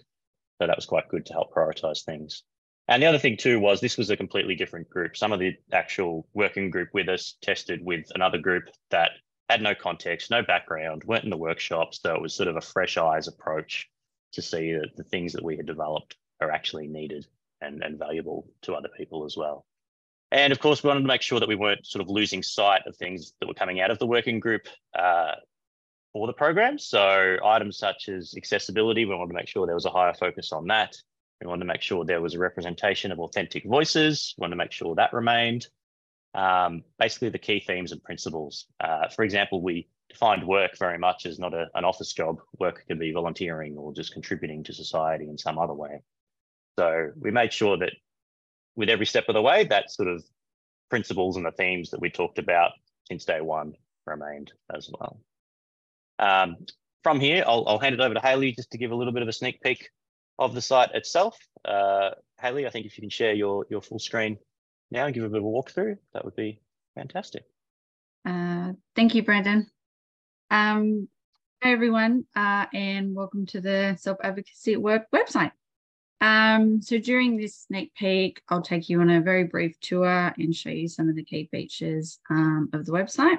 So 0.60 0.66
that 0.66 0.76
was 0.76 0.86
quite 0.86 1.08
good 1.08 1.26
to 1.26 1.32
help 1.32 1.52
prioritize 1.52 2.04
things. 2.04 2.42
And 2.88 3.02
the 3.02 3.06
other 3.06 3.18
thing 3.18 3.36
too 3.36 3.60
was 3.60 3.80
this 3.80 3.98
was 3.98 4.10
a 4.10 4.16
completely 4.16 4.54
different 4.54 4.88
group. 4.88 5.16
Some 5.16 5.32
of 5.32 5.38
the 5.38 5.54
actual 5.72 6.26
working 6.34 6.70
group 6.70 6.88
with 6.94 7.08
us 7.08 7.36
tested 7.42 7.84
with 7.84 8.06
another 8.14 8.38
group 8.38 8.64
that 8.90 9.10
had 9.48 9.62
no 9.62 9.74
context, 9.74 10.30
no 10.30 10.42
background, 10.42 11.04
weren't 11.04 11.24
in 11.24 11.30
the 11.30 11.36
workshops. 11.36 12.00
So 12.02 12.14
it 12.14 12.22
was 12.22 12.34
sort 12.34 12.48
of 12.48 12.56
a 12.56 12.60
fresh 12.60 12.96
eyes 12.96 13.28
approach 13.28 13.88
to 14.32 14.42
see 14.42 14.72
that 14.72 14.96
the 14.96 15.04
things 15.04 15.32
that 15.34 15.44
we 15.44 15.56
had 15.56 15.66
developed 15.66 16.16
are 16.40 16.50
actually 16.50 16.86
needed 16.86 17.26
and, 17.60 17.82
and 17.82 17.98
valuable 17.98 18.48
to 18.62 18.74
other 18.74 18.90
people 18.96 19.24
as 19.24 19.36
well. 19.36 19.64
And 20.30 20.52
of 20.52 20.58
course, 20.58 20.82
we 20.82 20.88
wanted 20.88 21.00
to 21.00 21.06
make 21.06 21.22
sure 21.22 21.40
that 21.40 21.48
we 21.48 21.54
weren't 21.56 21.86
sort 21.86 22.02
of 22.02 22.10
losing 22.10 22.42
sight 22.42 22.82
of 22.86 22.96
things 22.96 23.32
that 23.40 23.46
were 23.46 23.54
coming 23.54 23.80
out 23.80 23.90
of 23.90 23.98
the 23.98 24.06
working 24.06 24.40
group. 24.40 24.62
Uh, 24.98 25.32
for 26.12 26.26
the 26.26 26.32
program. 26.32 26.78
So 26.78 27.36
items 27.44 27.78
such 27.78 28.08
as 28.08 28.34
accessibility, 28.36 29.04
we 29.04 29.14
wanted 29.14 29.32
to 29.32 29.38
make 29.38 29.48
sure 29.48 29.66
there 29.66 29.74
was 29.74 29.86
a 29.86 29.90
higher 29.90 30.14
focus 30.14 30.52
on 30.52 30.66
that. 30.68 30.96
We 31.40 31.46
wanted 31.46 31.60
to 31.60 31.72
make 31.72 31.82
sure 31.82 32.04
there 32.04 32.20
was 32.20 32.34
a 32.34 32.38
representation 32.38 33.12
of 33.12 33.20
authentic 33.20 33.64
voices. 33.64 34.34
We 34.36 34.42
wanted 34.42 34.54
to 34.54 34.58
make 34.58 34.72
sure 34.72 34.94
that 34.96 35.12
remained. 35.12 35.66
Um, 36.34 36.82
basically, 36.98 37.30
the 37.30 37.38
key 37.38 37.60
themes 37.60 37.92
and 37.92 38.02
principles. 38.02 38.66
Uh, 38.80 39.08
for 39.08 39.22
example, 39.22 39.62
we 39.62 39.88
defined 40.08 40.46
work 40.46 40.76
very 40.78 40.98
much 40.98 41.26
as 41.26 41.38
not 41.38 41.54
a, 41.54 41.66
an 41.74 41.84
office 41.84 42.12
job. 42.12 42.40
Work 42.58 42.84
can 42.88 42.98
be 42.98 43.12
volunteering 43.12 43.76
or 43.76 43.92
just 43.92 44.12
contributing 44.12 44.64
to 44.64 44.72
society 44.72 45.28
in 45.28 45.38
some 45.38 45.58
other 45.58 45.74
way. 45.74 46.02
So 46.78 47.12
we 47.18 47.30
made 47.30 47.52
sure 47.52 47.76
that 47.78 47.92
with 48.76 48.88
every 48.88 49.06
step 49.06 49.24
of 49.28 49.34
the 49.34 49.42
way, 49.42 49.64
that 49.64 49.90
sort 49.90 50.08
of 50.08 50.24
principles 50.90 51.36
and 51.36 51.44
the 51.44 51.52
themes 51.52 51.90
that 51.90 52.00
we 52.00 52.10
talked 52.10 52.38
about 52.38 52.72
since 53.08 53.24
day 53.24 53.40
one 53.40 53.74
remained 54.06 54.52
as 54.74 54.88
well. 54.88 55.20
Um, 56.18 56.56
from 57.04 57.20
here, 57.20 57.44
I'll, 57.46 57.64
I'll, 57.66 57.78
hand 57.78 57.94
it 57.94 58.00
over 58.00 58.14
to 58.14 58.20
Haley 58.20 58.52
just 58.52 58.70
to 58.72 58.78
give 58.78 58.90
a 58.90 58.94
little 58.94 59.12
bit 59.12 59.22
of 59.22 59.28
a 59.28 59.32
sneak 59.32 59.60
peek 59.62 59.88
of 60.38 60.54
the 60.54 60.60
site 60.60 60.94
itself. 60.94 61.38
Uh, 61.64 62.10
Haley, 62.40 62.66
I 62.66 62.70
think 62.70 62.86
if 62.86 62.96
you 62.96 63.02
can 63.02 63.10
share 63.10 63.34
your, 63.34 63.66
your 63.70 63.80
full 63.80 63.98
screen 63.98 64.38
now 64.90 65.06
and 65.06 65.14
give 65.14 65.24
a 65.24 65.28
bit 65.28 65.38
of 65.38 65.44
a 65.44 65.46
walkthrough, 65.46 65.96
that 66.12 66.24
would 66.24 66.36
be 66.36 66.60
fantastic. 66.94 67.44
Uh, 68.24 68.72
thank 68.96 69.14
you, 69.14 69.22
Brandon. 69.22 69.70
Um, 70.50 71.08
hi, 71.62 71.72
everyone, 71.72 72.24
uh, 72.34 72.66
and 72.72 73.14
welcome 73.14 73.46
to 73.46 73.60
the 73.60 73.96
Self 73.98 74.18
Advocacy 74.22 74.74
at 74.74 74.82
Work 74.82 75.06
website. 75.14 75.52
Um, 76.20 76.82
so 76.82 76.98
during 76.98 77.36
this 77.36 77.66
sneak 77.68 77.94
peek, 77.94 78.42
I'll 78.48 78.62
take 78.62 78.88
you 78.88 79.00
on 79.00 79.10
a 79.10 79.20
very 79.20 79.44
brief 79.44 79.78
tour 79.80 80.34
and 80.36 80.54
show 80.54 80.70
you 80.70 80.88
some 80.88 81.08
of 81.08 81.14
the 81.14 81.24
key 81.24 81.48
features 81.50 82.18
um, 82.28 82.70
of 82.72 82.86
the 82.86 82.92
website. 82.92 83.38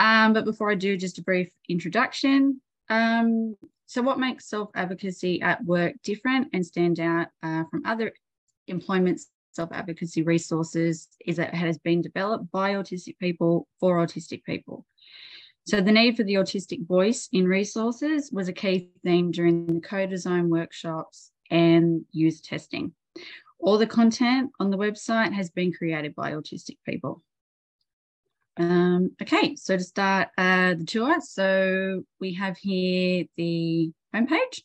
Um, 0.00 0.32
but 0.32 0.46
before 0.46 0.70
I 0.70 0.76
do, 0.76 0.96
just 0.96 1.18
a 1.18 1.22
brief 1.22 1.50
introduction. 1.68 2.62
Um, 2.88 3.54
so, 3.84 4.00
what 4.00 4.18
makes 4.18 4.48
self 4.48 4.70
advocacy 4.74 5.42
at 5.42 5.62
work 5.64 5.92
different 6.02 6.48
and 6.54 6.64
stand 6.64 6.98
out 6.98 7.26
uh, 7.42 7.64
from 7.70 7.84
other 7.84 8.12
employment 8.66 9.20
self 9.52 9.70
advocacy 9.72 10.22
resources 10.22 11.06
is 11.26 11.36
that 11.36 11.48
it 11.48 11.56
has 11.56 11.76
been 11.78 12.00
developed 12.00 12.50
by 12.50 12.72
autistic 12.72 13.18
people 13.18 13.68
for 13.78 13.98
autistic 13.98 14.42
people. 14.44 14.86
So, 15.66 15.82
the 15.82 15.92
need 15.92 16.16
for 16.16 16.24
the 16.24 16.34
autistic 16.34 16.86
voice 16.86 17.28
in 17.30 17.46
resources 17.46 18.32
was 18.32 18.48
a 18.48 18.54
key 18.54 18.88
theme 19.04 19.30
during 19.30 19.66
the 19.66 19.80
co 19.80 20.06
design 20.06 20.48
workshops 20.48 21.30
and 21.50 22.06
user 22.10 22.42
testing. 22.42 22.94
All 23.58 23.76
the 23.76 23.86
content 23.86 24.50
on 24.58 24.70
the 24.70 24.78
website 24.78 25.34
has 25.34 25.50
been 25.50 25.74
created 25.74 26.14
by 26.14 26.32
autistic 26.32 26.78
people. 26.86 27.22
Um, 28.56 29.12
okay, 29.22 29.56
so 29.56 29.76
to 29.76 29.82
start 29.82 30.28
uh, 30.36 30.74
the 30.74 30.84
tour, 30.84 31.20
so 31.20 32.02
we 32.20 32.34
have 32.34 32.56
here 32.58 33.24
the 33.36 33.90
homepage. 34.14 34.62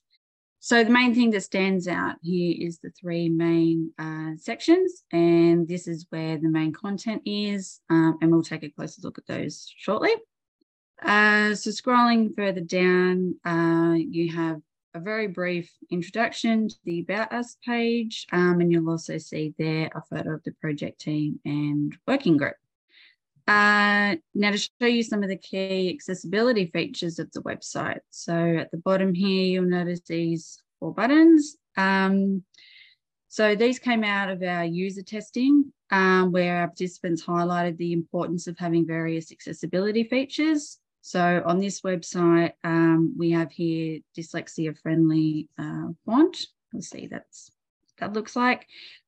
So 0.60 0.84
the 0.84 0.90
main 0.90 1.14
thing 1.14 1.30
that 1.32 1.44
stands 1.44 1.88
out 1.88 2.16
here 2.24 2.56
is 2.60 2.80
the 2.80 2.90
three 3.00 3.30
main 3.30 3.92
uh, 4.00 4.32
sections, 4.38 5.04
and 5.12 5.68
this 5.68 5.88
is 5.88 6.08
where 6.10 6.38
the 6.38 6.50
main 6.50 6.74
content 6.74 7.22
is, 7.26 7.82
um, 7.92 8.18
and 8.20 8.32
we'll 8.32 8.42
take 8.42 8.64
a 8.64 8.72
closer 8.72 9.02
look 9.04 9.20
at 9.20 9.28
those 9.28 9.72
shortly. 9.78 10.10
Uh, 11.04 11.54
so 11.54 11.70
scrolling 11.70 12.36
further 12.36 12.62
down, 12.62 13.36
uh, 13.46 13.94
you 13.94 14.34
have 14.34 14.60
a 14.96 15.00
very 15.00 15.28
brief 15.28 15.70
introduction 15.92 16.70
to 16.70 16.76
the 16.86 17.02
About 17.02 17.32
Us 17.32 17.58
page, 17.64 18.26
um, 18.32 18.60
and 18.60 18.72
you'll 18.72 18.90
also 18.90 19.20
see 19.20 19.54
there 19.60 19.92
a 19.94 20.02
photo 20.10 20.34
of 20.34 20.44
the 20.46 20.54
project 20.54 21.00
team 21.02 21.40
and 21.46 21.96
working 22.08 22.38
group. 22.38 22.56
Uh, 23.48 24.16
now 24.34 24.52
to 24.52 24.58
show 24.58 24.88
you 24.88 25.04
some 25.04 25.22
of 25.22 25.30
the 25.30 25.38
key 25.38 25.94
accessibility 25.94 26.66
features 26.68 27.20
of 27.20 27.32
the 27.32 27.42
website. 27.42 28.00
So 28.10 28.34
at 28.34 28.72
the 28.72 28.78
bottom 28.78 29.14
here, 29.14 29.46
you'll 29.46 29.70
notice 29.70 30.02
these 30.08 30.62
four 30.80 30.94
buttons. 30.94 31.56
Um, 31.78 32.44
so 33.28 33.56
these 33.56 33.80
came 33.80 34.04
out 34.04 34.30
of 34.30 34.42
our 34.42 34.66
user 34.66 35.04
testing 35.04 35.72
um, 35.92 36.32
where 36.32 36.58
our 36.58 36.68
participants 36.68 37.24
highlighted 37.24 37.78
the 37.78 37.94
importance 37.94 38.48
of 38.48 38.58
having 38.58 38.88
various 38.88 39.32
accessibility 39.32 40.06
features. 40.06 40.80
So 41.02 41.44
on 41.46 41.60
this 41.60 41.82
website, 41.82 42.54
um, 42.64 43.14
we 43.18 43.32
have 43.32 43.52
here 43.52 44.00
dyslexia 44.18 44.76
friendly 44.82 45.50
uh, 45.60 45.90
font. 46.06 46.48
Let's 46.74 46.90
see, 46.90 47.08
that's 47.08 47.52
that 48.00 48.14
looks 48.14 48.36
like. 48.36 48.66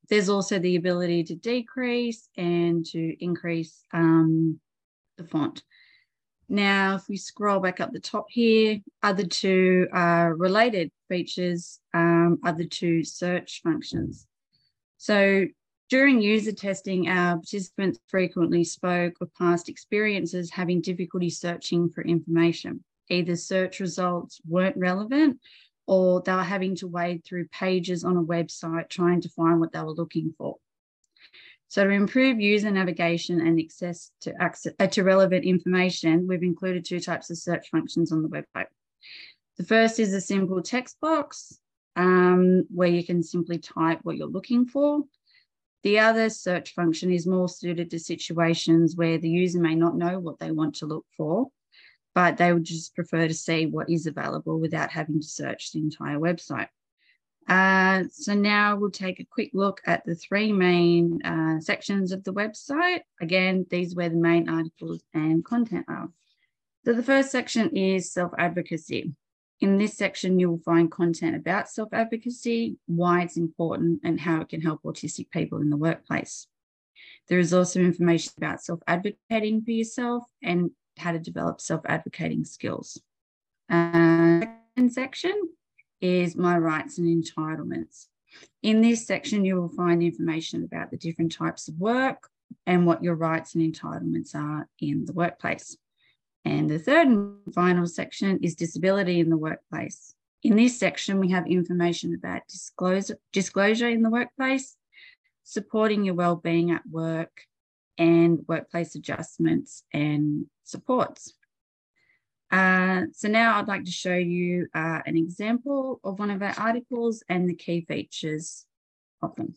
There's 0.10 0.30
also 0.30 0.60
the 0.60 0.78
ability 0.78 1.24
to 1.26 1.36
decrease 1.36 2.30
and 2.38 2.86
to 2.88 3.24
increase 3.24 3.84
um, 3.94 4.60
the 5.18 5.26
font. 5.26 5.64
Now, 6.50 6.96
if 6.96 7.10
we 7.10 7.18
scroll 7.18 7.60
back 7.60 7.82
up 7.82 7.92
the 7.92 8.00
top 8.00 8.28
here, 8.30 8.80
other 9.04 9.26
two 9.26 9.88
uh, 9.94 10.32
related 10.36 10.92
features 11.10 11.80
um, 11.94 12.40
are 12.46 12.54
the 12.54 12.68
two 12.68 13.04
search 13.04 13.62
functions. 13.64 14.28
So 14.98 15.46
during 15.90 16.22
user 16.22 16.54
testing, 16.54 17.10
our 17.10 17.36
participants 17.36 18.00
frequently 18.08 18.64
spoke 18.64 19.16
of 19.20 19.34
past 19.36 19.68
experiences 19.68 20.50
having 20.52 20.82
difficulty 20.82 21.30
searching 21.30 21.90
for 21.90 22.02
information. 22.04 22.84
Either 23.10 23.36
search 23.36 23.80
results 23.80 24.40
weren't 24.48 24.76
relevant 24.78 25.40
or 25.88 26.22
they 26.22 26.34
were 26.34 26.44
having 26.44 26.76
to 26.76 26.88
wade 26.88 27.24
through 27.24 27.48
pages 27.48 28.04
on 28.04 28.18
a 28.18 28.24
website 28.24 28.90
trying 28.90 29.22
to 29.22 29.30
find 29.30 29.60
what 29.60 29.72
they 29.72 29.80
were 29.80 29.94
looking 29.94 30.34
for. 30.38 30.58
So 31.70 31.84
to 31.84 31.90
improve 31.90 32.40
user 32.40 32.72
navigation 32.72 33.42
and 33.42 33.60
access 33.60 34.12
to, 34.22 34.34
access, 34.40 34.74
uh, 34.80 34.88
to 34.88 35.04
relevant 35.04 35.44
information, 35.44 36.28
we've 36.28 36.44
included 36.44 36.86
two 36.86 37.00
types 37.00 37.30
of 37.30 37.38
search 37.38 37.70
functions 37.70 38.12
on 38.12 38.22
the 38.22 38.30
website. 38.30 38.68
The 39.58 39.66
first 39.66 40.00
is 40.00 40.14
a 40.14 40.22
simple 40.22 40.62
text 40.62 40.98
box 41.02 41.60
um, 41.96 42.66
where 42.74 42.88
you 42.88 43.04
can 43.04 43.24
simply 43.24 43.58
type 43.58 44.00
what 44.04 44.18
you're 44.18 44.28
looking 44.28 44.66
for. 44.66 45.04
The 45.84 46.00
other 46.00 46.30
search 46.30 46.74
function 46.74 47.12
is 47.12 47.28
more 47.28 47.50
suited 47.50 47.92
to 47.92 48.00
situations 48.00 48.96
where 48.96 49.18
the 49.18 49.30
user 49.30 49.60
may 49.60 49.76
not 49.76 49.96
know 49.96 50.20
what 50.20 50.40
they 50.40 50.52
want 50.52 50.76
to 50.76 50.86
look 50.86 51.06
for 51.16 51.48
but 52.18 52.38
they 52.38 52.52
would 52.52 52.64
just 52.64 52.96
prefer 52.96 53.28
to 53.28 53.34
see 53.36 53.68
what 53.68 53.92
is 53.92 54.08
available 54.08 54.60
without 54.60 54.90
having 54.90 55.22
to 55.22 55.28
search 55.28 55.72
the 55.72 55.80
entire 55.80 56.18
website. 56.18 56.68
Uh, 57.48 58.06
so 58.12 58.34
now 58.34 58.76
we'll 58.76 58.90
take 58.90 59.20
a 59.20 59.28
quick 59.32 59.52
look 59.54 59.82
at 59.86 60.04
the 60.04 60.16
three 60.16 60.52
main 60.52 61.24
uh, 61.24 61.60
sections 61.60 62.12
of 62.12 62.24
the 62.24 62.34
website. 62.34 63.02
Again, 63.22 63.68
these 63.70 63.94
are 63.94 63.98
where 63.98 64.10
the 64.10 64.16
main 64.16 64.50
articles 64.50 65.04
and 65.14 65.46
content 65.46 65.86
are. 65.88 66.10
So 66.86 66.94
the 66.94 67.04
first 67.04 67.30
section 67.30 67.78
is 67.78 68.12
self-advocacy. 68.12 69.14
In 69.62 69.78
this 69.78 69.96
section, 69.96 70.40
you 70.40 70.50
will 70.50 70.64
find 70.66 70.90
content 70.90 71.36
about 71.36 71.70
self 71.70 71.90
advocacy, 71.94 72.78
why 72.88 73.22
it's 73.22 73.38
important, 73.38 74.02
and 74.04 74.20
how 74.20 74.42
it 74.42 74.50
can 74.50 74.62
help 74.62 74.82
autistic 74.82 75.30
people 75.30 75.62
in 75.62 75.70
the 75.70 75.78
workplace. 75.78 76.48
There 77.28 77.38
is 77.38 77.54
also 77.54 77.80
information 77.80 78.34
about 78.38 78.64
self 78.64 78.80
advocating 78.88 79.62
for 79.62 79.70
yourself 79.70 80.24
and 80.42 80.72
how 80.98 81.12
to 81.12 81.20
develop 81.20 81.62
self 81.62 81.82
advocating 81.86 82.46
skills. 82.46 83.02
Uh, 83.70 84.42
second 84.76 84.92
section 84.92 85.50
is 86.02 86.36
my 86.36 86.58
rights 86.58 86.98
and 86.98 87.08
entitlements. 87.08 88.08
In 88.62 88.82
this 88.82 89.08
section, 89.08 89.46
you 89.46 89.56
will 89.56 89.70
find 89.70 90.04
information 90.04 90.64
about 90.64 90.92
the 90.92 90.98
different 90.98 91.32
types 91.32 91.68
of 91.68 91.78
work 91.78 92.30
and 92.66 92.86
what 92.86 93.04
your 93.04 93.16
rights 93.16 93.56
and 93.56 93.74
entitlements 93.74 94.36
are 94.36 94.70
in 94.80 95.06
the 95.06 95.14
workplace. 95.14 95.78
And 96.46 96.70
the 96.70 96.80
third 96.80 97.08
and 97.08 97.54
final 97.54 97.88
section 97.88 98.40
is 98.42 98.56
disability 98.56 99.20
in 99.20 99.30
the 99.30 99.38
workplace. 99.38 100.14
In 100.44 100.56
this 100.56 100.80
section, 100.80 101.20
we 101.20 101.32
have 101.32 101.48
information 101.48 102.14
about 102.14 102.48
disclosure, 102.48 103.18
disclosure 103.34 103.90
in 103.90 104.02
the 104.02 104.10
workplace, 104.10 104.78
supporting 105.44 106.04
your 106.04 106.16
well-being 106.16 106.72
at 106.72 106.84
work, 106.90 107.42
and 107.98 108.40
workplace 108.48 108.96
adjustments 108.96 109.84
and 109.94 110.46
supports. 110.64 111.34
Uh, 112.52 113.04
so 113.14 113.28
now 113.28 113.58
I'd 113.58 113.68
like 113.68 113.84
to 113.86 113.92
show 113.92 114.16
you 114.16 114.68
uh, 114.74 115.02
an 115.06 115.18
example 115.18 116.00
of 116.04 116.20
one 116.20 116.32
of 116.32 116.42
our 116.42 116.54
articles 116.58 117.24
and 117.28 117.50
the 117.50 117.56
key 117.56 117.86
features 117.88 118.66
of 119.22 119.36
them. 119.36 119.54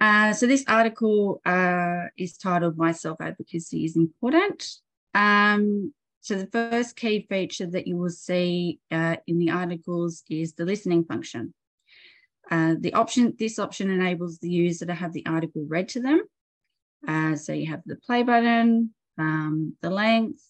Uh, 0.00 0.32
so 0.32 0.46
this 0.46 0.64
article 0.66 1.40
uh, 1.44 2.06
is 2.16 2.36
titled 2.38 2.76
Why 2.76 2.92
Self-Advocacy 2.92 3.84
is 3.84 3.96
Important. 3.96 4.66
Um, 5.14 5.92
so 6.22 6.36
the 6.36 6.46
first 6.46 6.96
key 6.96 7.26
feature 7.28 7.66
that 7.66 7.86
you 7.86 7.96
will 7.96 8.10
see 8.10 8.80
uh, 8.90 9.16
in 9.26 9.38
the 9.38 9.50
articles 9.50 10.22
is 10.28 10.54
the 10.54 10.64
listening 10.64 11.04
function. 11.04 11.54
Uh, 12.50 12.74
the 12.80 12.94
option, 12.94 13.34
this 13.38 13.58
option 13.58 13.90
enables 13.90 14.38
the 14.38 14.50
user 14.50 14.86
to 14.86 14.94
have 14.94 15.12
the 15.12 15.24
article 15.26 15.64
read 15.68 15.88
to 15.90 16.00
them. 16.00 16.20
So 17.06 17.52
you 17.52 17.66
have 17.66 17.82
the 17.86 17.96
play 17.96 18.22
button, 18.22 18.94
um, 19.18 19.76
the 19.80 19.90
length, 19.90 20.42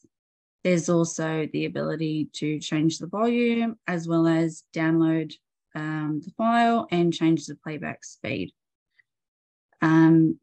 there's 0.63 0.89
also 0.89 1.49
the 1.53 1.65
ability 1.65 2.29
to 2.35 2.59
change 2.59 2.99
the 2.99 3.07
volume 3.07 3.77
as 3.87 4.07
well 4.07 4.27
as 4.27 4.65
download 4.75 5.33
um, 5.75 6.21
the 6.25 6.31
file 6.33 6.87
and 6.91 7.15
change 7.15 7.47
the 7.47 7.57
playback 7.57 8.05
speed. 8.05 8.53
Um, 9.81 10.39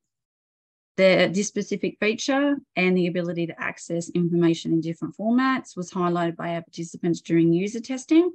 the, 0.96 1.30
this 1.32 1.48
specific 1.48 1.98
feature 2.00 2.56
and 2.76 2.98
the 2.98 3.06
ability 3.06 3.46
to 3.48 3.62
access 3.62 4.10
information 4.10 4.74
in 4.74 4.82
different 4.82 5.16
formats 5.16 5.78
was 5.78 5.92
highlighted 5.92 6.36
by 6.36 6.56
our 6.56 6.62
participants 6.62 7.22
during 7.22 7.54
user 7.54 7.80
testing 7.80 8.32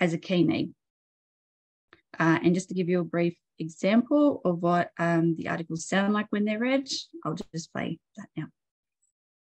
as 0.00 0.14
a 0.14 0.18
key 0.18 0.42
need. 0.42 0.72
Uh, 2.18 2.38
and 2.42 2.54
just 2.54 2.68
to 2.68 2.74
give 2.74 2.88
you 2.88 3.00
a 3.00 3.04
brief 3.04 3.36
example 3.58 4.40
of 4.44 4.62
what 4.62 4.90
um, 4.98 5.34
the 5.36 5.48
articles 5.48 5.86
sound 5.86 6.12
like 6.12 6.26
when 6.30 6.44
they're 6.44 6.58
read, 6.58 6.88
I'll 7.24 7.34
just 7.52 7.72
play 7.72 7.98
that 8.16 8.28
now. 8.36 8.46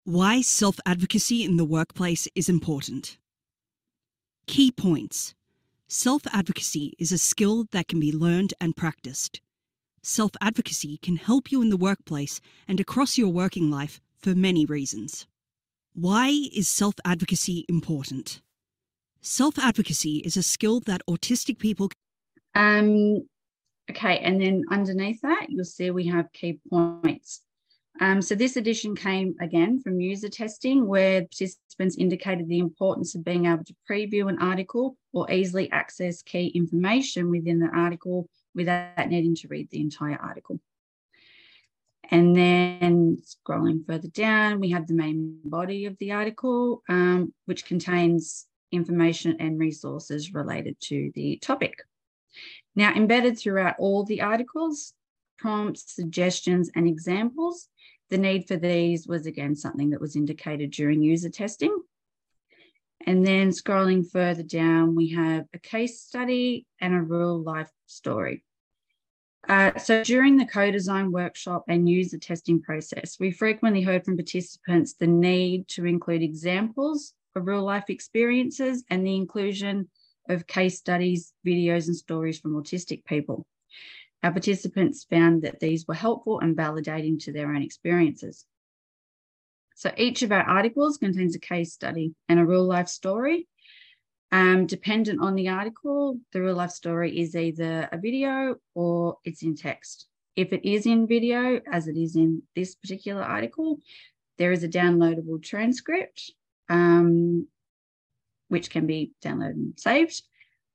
Why 0.05 0.41
self 0.41 0.79
advocacy 0.85 1.45
in 1.45 1.57
the 1.57 1.65
workplace 1.65 2.29
is 2.35 2.49
important. 2.49 3.19
Key 4.47 4.73
points 4.73 5.35
Self 5.95 6.27
advocacy 6.29 6.95
is 6.99 7.13
a 7.13 7.19
skill 7.19 7.67
that 7.73 7.87
can 7.87 8.01
be 8.01 8.11
learned 8.13 8.55
and 8.59 8.75
practiced. 8.75 9.43
Self 10.03 10.31
advocacy 10.41 10.97
can 11.03 11.17
help 11.17 11.53
you 11.53 11.61
in 11.61 11.69
the 11.69 11.77
workplace 11.77 12.41
and 12.67 12.81
across 12.81 13.19
your 13.19 13.29
working 13.29 13.71
life 13.71 14.01
for 14.19 14.35
many 14.35 14.65
reasons. 14.65 15.27
Why 15.93 16.49
is 16.51 16.67
self 16.67 16.95
advocacy 17.05 17.67
important? 17.69 18.41
Self 19.21 19.59
advocacy 19.59 20.23
is 20.25 20.35
a 20.35 20.43
skill 20.43 20.81
that 20.87 21.03
autistic 21.07 21.59
people. 21.59 21.91
Um, 22.55 23.29
okay, 23.93 24.19
and 24.19 24.41
then 24.41 24.65
underneath 24.71 25.21
that, 25.23 25.47
you'll 25.49 25.65
see 25.65 25.91
we 25.91 26.07
have 26.07 26.33
key 26.33 26.61
points. 26.71 27.43
Um, 28.01 28.23
so 28.23 28.35
this 28.35 28.57
edition 28.57 28.97
came 28.97 29.35
again 29.41 29.81
from 29.81 30.01
user 30.01 30.29
testing 30.29 30.87
where 30.87 31.21
participants 31.21 31.99
indicated 31.99 32.49
the 32.49 32.59
importance 32.59 33.15
of 33.15 33.25
being 33.25 33.47
able 33.47 33.65
to 33.65 33.75
preview 33.89 34.29
an 34.29 34.39
article 34.41 34.97
or 35.13 35.31
easily 35.31 35.71
access 35.71 36.23
key 36.23 36.47
information 36.49 37.31
within 37.31 37.61
the 37.61 37.69
article 37.69 38.29
without 38.55 39.09
needing 39.09 39.35
to 39.37 39.49
read 39.49 39.69
the 39.71 39.81
entire 39.81 40.17
article. 40.17 40.59
And 42.11 42.35
then 42.35 43.19
scrolling 43.25 43.87
further 43.87 44.09
down, 44.09 44.59
we 44.59 44.71
have 44.71 44.87
the 44.87 44.95
main 44.95 45.39
body 45.45 45.85
of 45.85 45.97
the 45.99 46.13
article, 46.13 46.83
um, 46.89 47.33
which 47.45 47.67
contains 47.67 48.47
information 48.71 49.37
and 49.39 49.59
resources 49.59 50.33
related 50.33 50.77
to 50.81 51.13
the 51.15 51.37
topic. 51.37 51.75
Now, 52.75 52.95
embedded 52.95 53.39
throughout 53.39 53.77
all 53.79 54.05
the 54.05 54.23
articles, 54.23 54.95
prompts, 55.39 55.95
suggestions, 55.95 56.71
and 56.75 56.87
examples 56.87 57.69
the 58.13 58.19
need 58.19 58.47
for 58.47 58.59
these 58.59 59.09
was 59.09 59.25
again 59.25 59.57
something 59.57 59.89
that 59.91 60.01
was 60.01 60.17
indicated 60.17 60.71
during 60.71 61.03
user 61.03 61.31
testing. 61.31 61.75
And 63.07 63.27
then 63.27 63.49
scrolling 63.49 64.09
further 64.09 64.43
down, 64.43 64.95
we 64.95 65.09
have 65.13 65.47
a 65.55 65.59
case 65.59 66.03
study 66.03 66.67
and 66.79 66.95
a 66.95 67.01
real 67.01 67.43
life 67.43 67.71
story. 67.87 68.45
Uh, 69.49 69.79
so 69.79 70.05
during 70.05 70.37
the 70.37 70.45
co-design 70.45 71.11
workshop 71.11 71.65
and 71.69 71.89
user 71.89 72.19
testing 72.19 72.61
process, 72.61 73.17
we 73.19 73.31
frequently 73.31 73.81
heard 73.81 74.05
from 74.05 74.19
participants 74.19 74.93
the 74.93 75.07
need 75.07 75.67
to 75.69 75.87
include 75.87 76.23
examples 76.23 77.15
of 77.35 77.47
real 77.47 77.65
life 77.65 77.89
experiences 77.89 78.85
and 78.91 79.07
the 79.07 79.17
inclusion 79.17 79.89
of 80.29 80.47
case 80.47 80.79
studies, 80.79 81.33
videos 81.47 81.87
and 81.87 81.97
stories 81.97 82.39
from 82.39 82.55
autistic 82.55 83.05
people. 83.05 83.47
Our 84.23 84.31
participants 84.31 85.05
found 85.05 85.43
that 85.43 85.61
these 85.61 85.87
were 85.87 85.95
helpful 85.95 86.41
and 86.41 86.57
validating 86.57 87.19
to 87.25 87.33
their 87.33 87.53
own 87.53 87.63
experiences. 87.63 88.45
So 89.75 89.93
each 89.97 90.23
of 90.23 90.31
our 90.31 90.43
articles 90.43 90.99
contains 90.99 91.35
a 91.35 91.41
case 91.41 91.73
study 91.73 92.15
and 92.29 92.39
a 92.39 92.45
real 92.45 92.65
life 92.65 92.89
story. 92.89 93.49
Um, 94.31 94.67
dependent 94.67 95.21
on 95.21 95.35
the 95.35 95.49
article, 95.49 96.19
the 96.33 96.41
real 96.41 96.55
life 96.55 96.71
story 96.71 97.21
is 97.21 97.35
either 97.35 97.89
a 97.91 97.99
video 97.99 98.57
or 98.75 99.19
it's 99.25 99.43
in 99.43 99.57
text. 99.57 100.07
If 100.37 100.53
it 100.53 100.67
is 100.67 100.87
in 100.87 101.07
video, 101.07 101.61
as 101.71 101.89
it 101.89 101.97
is 101.97 102.17
in 102.17 102.43
this 102.55 102.75
particular 102.75 103.23
article, 103.23 103.79
there 104.39 104.53
is 104.53 104.65
a 104.65 104.69
downloadable 104.69 105.43
transcript, 105.43 106.33
um, 106.69 107.47
which 108.53 108.69
can 108.69 108.87
be 108.87 109.11
downloaded 109.25 109.53
and 109.53 109.81
saved. 109.81 110.23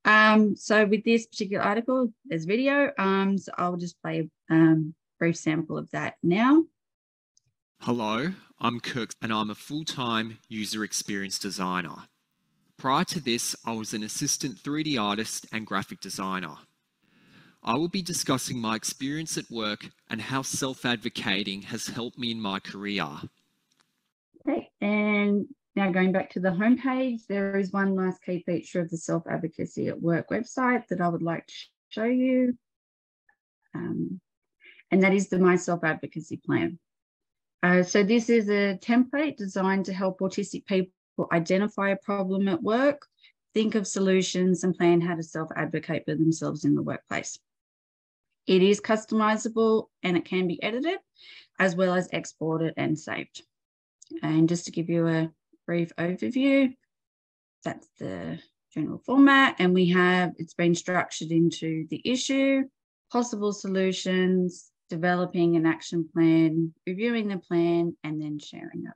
Um, 0.04 0.56
so 0.56 0.84
with 0.84 1.04
this 1.04 1.26
particular 1.26 1.62
article, 1.62 2.12
there's 2.24 2.44
video. 2.44 2.90
Um, 2.98 3.38
so 3.38 3.52
I'll 3.56 3.76
just 3.76 4.02
play 4.02 4.28
a 4.50 4.52
um, 4.52 4.94
brief 5.20 5.36
sample 5.36 5.78
of 5.78 5.88
that 5.92 6.14
now. 6.20 6.64
Hello, 7.82 8.32
I'm 8.58 8.80
Kirk 8.80 9.10
and 9.22 9.32
I'm 9.32 9.50
a 9.50 9.54
full-time 9.54 10.38
user 10.48 10.82
experience 10.82 11.38
designer. 11.38 12.08
Prior 12.78 13.04
to 13.04 13.20
this, 13.20 13.54
I 13.64 13.74
was 13.74 13.94
an 13.94 14.02
assistant 14.02 14.56
3D 14.56 15.00
artist 15.00 15.46
and 15.52 15.64
graphic 15.64 16.00
designer. 16.00 16.56
I 17.62 17.74
will 17.74 17.88
be 17.88 18.02
discussing 18.02 18.58
my 18.58 18.74
experience 18.74 19.38
at 19.38 19.50
work 19.52 19.88
and 20.10 20.20
how 20.20 20.42
self-advocating 20.42 21.62
has 21.62 21.86
helped 21.86 22.18
me 22.18 22.32
in 22.32 22.40
my 22.40 22.58
career. 22.58 23.06
Okay, 24.48 24.68
and 24.80 25.46
now 25.78 25.92
going 25.92 26.10
back 26.10 26.30
to 26.30 26.40
the 26.40 26.50
homepage, 26.50 27.20
there 27.28 27.56
is 27.56 27.72
one 27.72 27.94
last 27.94 28.20
key 28.24 28.42
feature 28.44 28.80
of 28.80 28.90
the 28.90 28.96
Self-Advocacy 28.96 29.86
at 29.86 30.02
Work 30.02 30.28
website 30.28 30.88
that 30.88 31.00
I 31.00 31.08
would 31.08 31.22
like 31.22 31.46
to 31.46 31.54
show 31.90 32.04
you. 32.04 32.58
Um, 33.76 34.20
and 34.90 35.04
that 35.04 35.14
is 35.14 35.28
the 35.28 35.38
My 35.38 35.54
Self-Advocacy 35.54 36.40
Plan. 36.44 36.80
Uh, 37.62 37.84
so 37.84 38.02
this 38.02 38.28
is 38.28 38.48
a 38.48 38.76
template 38.82 39.36
designed 39.36 39.84
to 39.84 39.92
help 39.92 40.18
autistic 40.18 40.66
people 40.66 40.90
identify 41.32 41.90
a 41.90 41.96
problem 41.96 42.48
at 42.48 42.60
work, 42.60 43.06
think 43.54 43.76
of 43.76 43.86
solutions 43.86 44.64
and 44.64 44.76
plan 44.76 45.00
how 45.00 45.14
to 45.14 45.22
self-advocate 45.22 46.02
for 46.06 46.16
themselves 46.16 46.64
in 46.64 46.74
the 46.74 46.82
workplace. 46.82 47.38
It 48.48 48.62
is 48.64 48.80
customizable 48.80 49.86
and 50.02 50.16
it 50.16 50.24
can 50.24 50.48
be 50.48 50.60
edited 50.60 50.98
as 51.60 51.76
well 51.76 51.94
as 51.94 52.08
exported 52.12 52.74
and 52.76 52.98
saved. 52.98 53.42
And 54.22 54.48
just 54.48 54.64
to 54.64 54.72
give 54.72 54.88
you 54.88 55.06
a 55.06 55.30
brief 55.68 55.92
overview. 55.98 56.74
That's 57.62 57.86
the 58.00 58.40
general 58.72 58.98
format. 59.04 59.56
And 59.58 59.74
we 59.74 59.90
have, 59.90 60.32
it's 60.38 60.54
been 60.54 60.74
structured 60.74 61.30
into 61.30 61.86
the 61.90 62.00
issue, 62.04 62.62
possible 63.12 63.52
solutions, 63.52 64.72
developing 64.88 65.56
an 65.56 65.66
action 65.66 66.08
plan, 66.12 66.72
reviewing 66.86 67.28
the 67.28 67.36
plan, 67.36 67.94
and 68.02 68.20
then 68.20 68.38
sharing 68.38 68.86
it. 68.86 68.94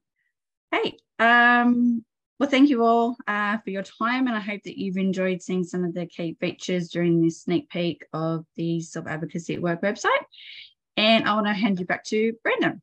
Hey, 0.75 0.97
um, 1.19 2.03
well, 2.41 2.49
thank 2.49 2.71
you 2.71 2.83
all 2.83 3.17
uh, 3.29 3.59
for 3.59 3.71
your 3.71 3.83
time, 3.83 4.27
and 4.27 4.35
I 4.35 4.41
hope 4.41 4.63
that 4.65 4.81
you've 4.81 4.97
enjoyed 4.97 5.43
seeing 5.43 5.65
some 5.65 5.85
of 5.85 5.93
the 5.93 6.07
key 6.07 6.37
features 6.41 6.89
during 6.89 7.21
this 7.21 7.43
sneak 7.43 7.69
peek 7.69 8.07
of 8.15 8.47
the 8.57 8.81
Self 8.81 9.07
Advocacy 9.07 9.55
at 9.55 9.63
Work 9.63 9.83
website. 9.83 10.25
And 10.97 11.29
I 11.29 11.35
want 11.35 11.47
to 11.47 11.53
hand 11.53 11.79
you 11.79 11.87
back 11.87 12.05
to 12.05 12.33
Brendan. 12.43 12.81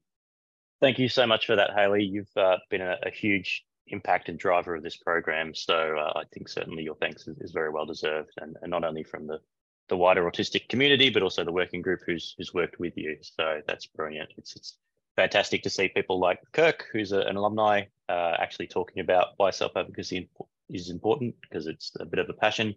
Thank 0.81 0.97
you 0.97 1.09
so 1.09 1.27
much 1.27 1.45
for 1.45 1.55
that, 1.55 1.71
Haley. 1.75 2.03
You've 2.05 2.31
uh, 2.37 2.57
been 2.69 2.81
a, 2.81 2.95
a, 3.03 3.09
huge 3.09 3.65
impact 3.89 4.29
and 4.29 4.39
driver 4.39 4.75
of 4.75 4.83
this 4.83 4.97
program. 4.97 5.53
So 5.53 5.97
uh, 5.97 6.19
I 6.19 6.23
think 6.33 6.49
certainly 6.49 6.83
your 6.83 6.95
thanks 6.95 7.27
is, 7.27 7.37
is 7.39 7.51
very 7.51 7.69
well 7.69 7.85
deserved, 7.85 8.33
and, 8.37 8.55
and, 8.61 8.71
not 8.71 8.83
only 8.83 9.03
from 9.03 9.27
the 9.27 9.39
the 9.87 9.97
wider 9.97 10.23
autistic 10.23 10.69
community, 10.69 11.09
but 11.09 11.23
also 11.23 11.43
the 11.43 11.51
working 11.51 11.81
group 11.81 12.01
who's 12.05 12.35
who's 12.37 12.53
worked 12.53 12.79
with 12.79 12.93
you. 12.95 13.17
So 13.21 13.61
that's 13.67 13.87
brilliant. 13.87 14.29
It's 14.37 14.55
it's 14.55 14.77
fantastic 15.15 15.63
to 15.63 15.69
see 15.69 15.89
people 15.89 16.19
like 16.19 16.39
Kirk, 16.53 16.85
who's 16.91 17.11
a, 17.11 17.19
an 17.21 17.35
alumni, 17.35 17.83
uh, 18.07 18.35
actually 18.39 18.67
talking 18.67 19.01
about 19.01 19.29
why 19.37 19.51
self 19.51 19.73
advocacy 19.75 20.29
is 20.69 20.89
important 20.89 21.35
because 21.41 21.67
it's 21.67 21.91
a 21.99 22.05
bit 22.05 22.19
of 22.19 22.29
a 22.29 22.33
passion 22.33 22.75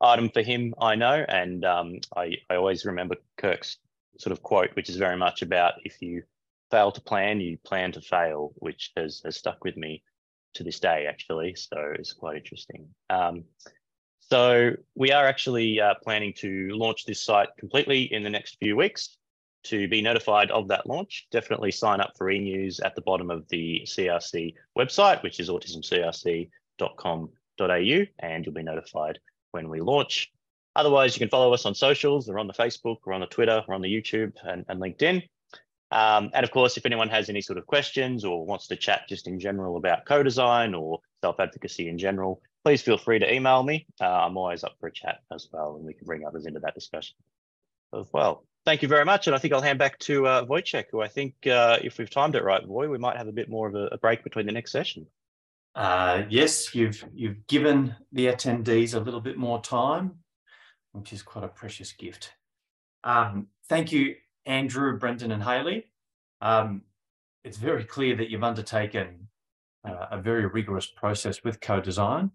item 0.00 0.30
for 0.30 0.42
him, 0.42 0.74
I 0.80 0.94
know. 0.94 1.24
And 1.28 1.64
um, 1.64 2.00
I, 2.16 2.36
I 2.48 2.56
always 2.56 2.84
remember 2.84 3.16
Kirk's 3.36 3.78
sort 4.18 4.32
of 4.32 4.42
quote, 4.42 4.70
which 4.74 4.88
is 4.88 4.96
very 4.96 5.16
much 5.16 5.42
about 5.42 5.74
if 5.84 6.00
you 6.00 6.22
fail 6.70 6.92
to 6.92 7.00
plan, 7.00 7.40
you 7.40 7.58
plan 7.58 7.92
to 7.92 8.00
fail, 8.00 8.52
which 8.56 8.92
has, 8.96 9.22
has 9.24 9.36
stuck 9.36 9.64
with 9.64 9.76
me 9.76 10.02
to 10.54 10.64
this 10.64 10.80
day, 10.80 11.06
actually. 11.08 11.54
So 11.54 11.76
it's 11.98 12.12
quite 12.12 12.36
interesting. 12.36 12.88
Um, 13.08 13.44
so 14.20 14.72
we 14.94 15.12
are 15.12 15.26
actually 15.26 15.80
uh, 15.80 15.94
planning 16.02 16.32
to 16.38 16.68
launch 16.70 17.04
this 17.04 17.22
site 17.22 17.48
completely 17.58 18.12
in 18.12 18.22
the 18.22 18.30
next 18.30 18.56
few 18.60 18.76
weeks. 18.76 19.16
To 19.64 19.88
be 19.88 20.00
notified 20.00 20.50
of 20.52 20.68
that 20.68 20.86
launch, 20.86 21.26
definitely 21.30 21.70
sign 21.70 22.00
up 22.00 22.12
for 22.16 22.30
e-news 22.30 22.80
at 22.80 22.94
the 22.94 23.02
bottom 23.02 23.30
of 23.30 23.46
the 23.48 23.82
CRC 23.84 24.54
website, 24.78 25.22
which 25.22 25.38
is 25.38 25.50
autismcrc.com.au, 25.50 28.06
and 28.20 28.46
you'll 28.46 28.54
be 28.54 28.62
notified 28.62 29.18
when 29.50 29.68
we 29.68 29.80
launch. 29.80 30.32
Otherwise, 30.76 31.14
you 31.14 31.18
can 31.18 31.28
follow 31.28 31.52
us 31.52 31.66
on 31.66 31.74
socials. 31.74 32.28
We're 32.28 32.38
on 32.38 32.46
the 32.46 32.54
Facebook, 32.54 32.98
we're 33.04 33.12
on 33.12 33.20
the 33.20 33.26
Twitter, 33.26 33.62
we're 33.66 33.74
on 33.74 33.82
the 33.82 33.92
YouTube 33.92 34.32
and, 34.44 34.64
and 34.68 34.80
LinkedIn. 34.80 35.24
Um, 35.92 36.30
and 36.34 36.44
of 36.44 36.50
course, 36.50 36.76
if 36.76 36.86
anyone 36.86 37.08
has 37.08 37.28
any 37.28 37.40
sort 37.40 37.58
of 37.58 37.66
questions 37.66 38.24
or 38.24 38.46
wants 38.46 38.68
to 38.68 38.76
chat 38.76 39.08
just 39.08 39.26
in 39.26 39.40
general 39.40 39.76
about 39.76 40.06
co-design 40.06 40.74
or 40.74 41.00
self-advocacy 41.22 41.88
in 41.88 41.98
general, 41.98 42.40
please 42.64 42.82
feel 42.82 42.98
free 42.98 43.18
to 43.18 43.32
email 43.32 43.62
me. 43.62 43.86
Uh, 44.00 44.06
I'm 44.06 44.36
always 44.36 44.62
up 44.64 44.76
for 44.78 44.86
a 44.86 44.92
chat 44.92 45.20
as 45.32 45.48
well, 45.52 45.76
and 45.76 45.84
we 45.84 45.94
can 45.94 46.06
bring 46.06 46.24
others 46.24 46.46
into 46.46 46.60
that 46.60 46.74
discussion 46.74 47.16
as 47.98 48.06
well. 48.12 48.44
Thank 48.64 48.82
you 48.82 48.88
very 48.88 49.04
much. 49.04 49.26
And 49.26 49.34
I 49.34 49.38
think 49.38 49.54
I'll 49.54 49.62
hand 49.62 49.78
back 49.78 49.98
to 50.00 50.26
uh, 50.26 50.44
Wojciech, 50.44 50.86
who 50.92 51.00
I 51.00 51.08
think 51.08 51.34
uh, 51.46 51.78
if 51.82 51.98
we've 51.98 52.10
timed 52.10 52.36
it 52.36 52.44
right, 52.44 52.64
boy, 52.66 52.88
we 52.88 52.98
might 52.98 53.16
have 53.16 53.26
a 53.26 53.32
bit 53.32 53.48
more 53.48 53.66
of 53.66 53.74
a, 53.74 53.86
a 53.86 53.98
break 53.98 54.22
between 54.22 54.46
the 54.46 54.52
next 54.52 54.72
session. 54.72 55.06
Uh, 55.74 56.24
yes, 56.28 56.74
you've 56.74 57.04
you've 57.14 57.46
given 57.46 57.94
the 58.12 58.26
attendees 58.26 58.94
a 58.94 59.00
little 59.00 59.20
bit 59.20 59.38
more 59.38 59.62
time, 59.62 60.16
which 60.92 61.12
is 61.12 61.22
quite 61.22 61.44
a 61.44 61.48
precious 61.48 61.92
gift. 61.92 62.32
Um, 63.04 63.46
thank 63.68 63.92
you, 63.92 64.16
Andrew, 64.46 64.98
Brendan, 64.98 65.32
and 65.32 65.42
Haley. 65.42 65.86
Um, 66.40 66.82
it's 67.44 67.56
very 67.56 67.84
clear 67.84 68.16
that 68.16 68.30
you've 68.30 68.44
undertaken 68.44 69.28
uh, 69.86 70.06
a 70.10 70.20
very 70.20 70.46
rigorous 70.46 70.86
process 70.86 71.42
with 71.42 71.60
co-design. 71.60 72.30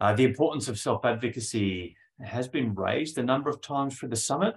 Uh, 0.00 0.14
the 0.14 0.24
importance 0.24 0.68
of 0.68 0.78
self-advocacy 0.78 1.96
has 2.20 2.48
been 2.48 2.74
raised 2.74 3.18
a 3.18 3.22
number 3.22 3.50
of 3.50 3.60
times 3.60 3.96
for 3.96 4.06
the 4.06 4.16
summit, 4.16 4.54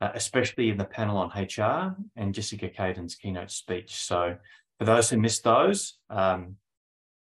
uh, 0.00 0.10
especially 0.14 0.70
in 0.70 0.78
the 0.78 0.84
panel 0.84 1.16
on 1.16 1.30
HR 1.30 1.96
and 2.16 2.34
Jessica 2.34 2.68
Caden's 2.68 3.14
keynote 3.14 3.50
speech. 3.50 3.94
So 3.94 4.36
for 4.78 4.84
those 4.84 5.10
who 5.10 5.18
missed 5.18 5.44
those, 5.44 5.98
um, 6.10 6.56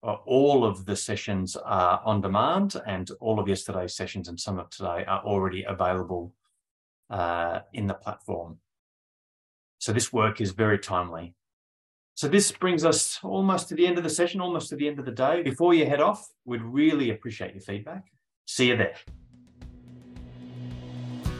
all 0.01 0.63
of 0.63 0.85
the 0.85 0.95
sessions 0.95 1.55
are 1.55 2.01
on 2.05 2.21
demand 2.21 2.75
and 2.85 3.09
all 3.19 3.39
of 3.39 3.47
yesterday's 3.47 3.95
sessions 3.95 4.27
and 4.27 4.39
some 4.39 4.59
of 4.59 4.69
today 4.69 5.03
are 5.07 5.23
already 5.23 5.63
available 5.67 6.33
uh, 7.09 7.59
in 7.73 7.87
the 7.87 7.93
platform. 7.93 8.57
So 9.79 9.93
this 9.93 10.11
work 10.11 10.41
is 10.41 10.51
very 10.51 10.79
timely. 10.79 11.35
So 12.15 12.27
this 12.29 12.51
brings 12.51 12.85
us 12.85 13.19
almost 13.23 13.67
to 13.69 13.75
the 13.75 13.85
end 13.85 13.97
of 13.97 14.03
the 14.03 14.09
session, 14.09 14.39
almost 14.39 14.69
to 14.69 14.75
the 14.75 14.87
end 14.87 14.99
of 14.99 15.05
the 15.05 15.11
day. 15.11 15.43
Before 15.43 15.73
you 15.73 15.85
head 15.85 16.01
off, 16.01 16.25
we'd 16.45 16.61
really 16.61 17.09
appreciate 17.09 17.53
your 17.53 17.61
feedback. 17.61 18.05
See 18.45 18.69
you 18.69 18.77
there. 18.77 18.95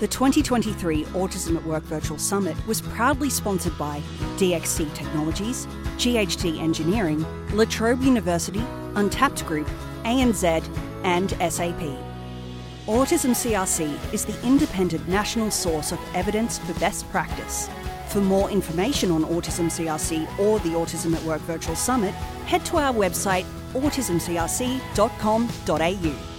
The 0.02 0.08
2023 0.08 1.06
Autism 1.06 1.56
at 1.56 1.66
Work 1.66 1.84
Virtual 1.84 2.18
Summit 2.18 2.58
was 2.68 2.82
proudly 2.82 3.30
sponsored 3.30 3.78
by 3.78 4.02
DXC 4.36 4.94
Technologies, 4.94 5.66
GHD 5.96 6.60
Engineering, 6.60 7.26
La 7.56 7.64
Trobe 7.64 8.02
University, 8.02 8.62
Untapped 8.96 9.46
Group, 9.46 9.70
ANZ, 10.04 10.44
and 11.06 11.30
SAP. 11.32 11.98
Autism 12.88 13.32
CRC 13.32 14.14
is 14.14 14.26
the 14.26 14.46
independent 14.46 15.08
national 15.08 15.50
source 15.50 15.94
of 15.94 16.00
evidence 16.14 16.58
for 16.58 16.78
best 16.78 17.10
practice. 17.10 17.70
For 18.16 18.22
more 18.22 18.50
information 18.50 19.12
on 19.12 19.26
Autism 19.26 19.66
CRC 19.66 20.40
or 20.40 20.60
the 20.60 20.70
Autism 20.70 21.14
at 21.14 21.22
Work 21.24 21.42
Virtual 21.42 21.76
Summit, 21.76 22.14
head 22.46 22.64
to 22.68 22.78
our 22.78 22.94
website 22.94 23.44
autismcrc.com.au. 23.74 26.35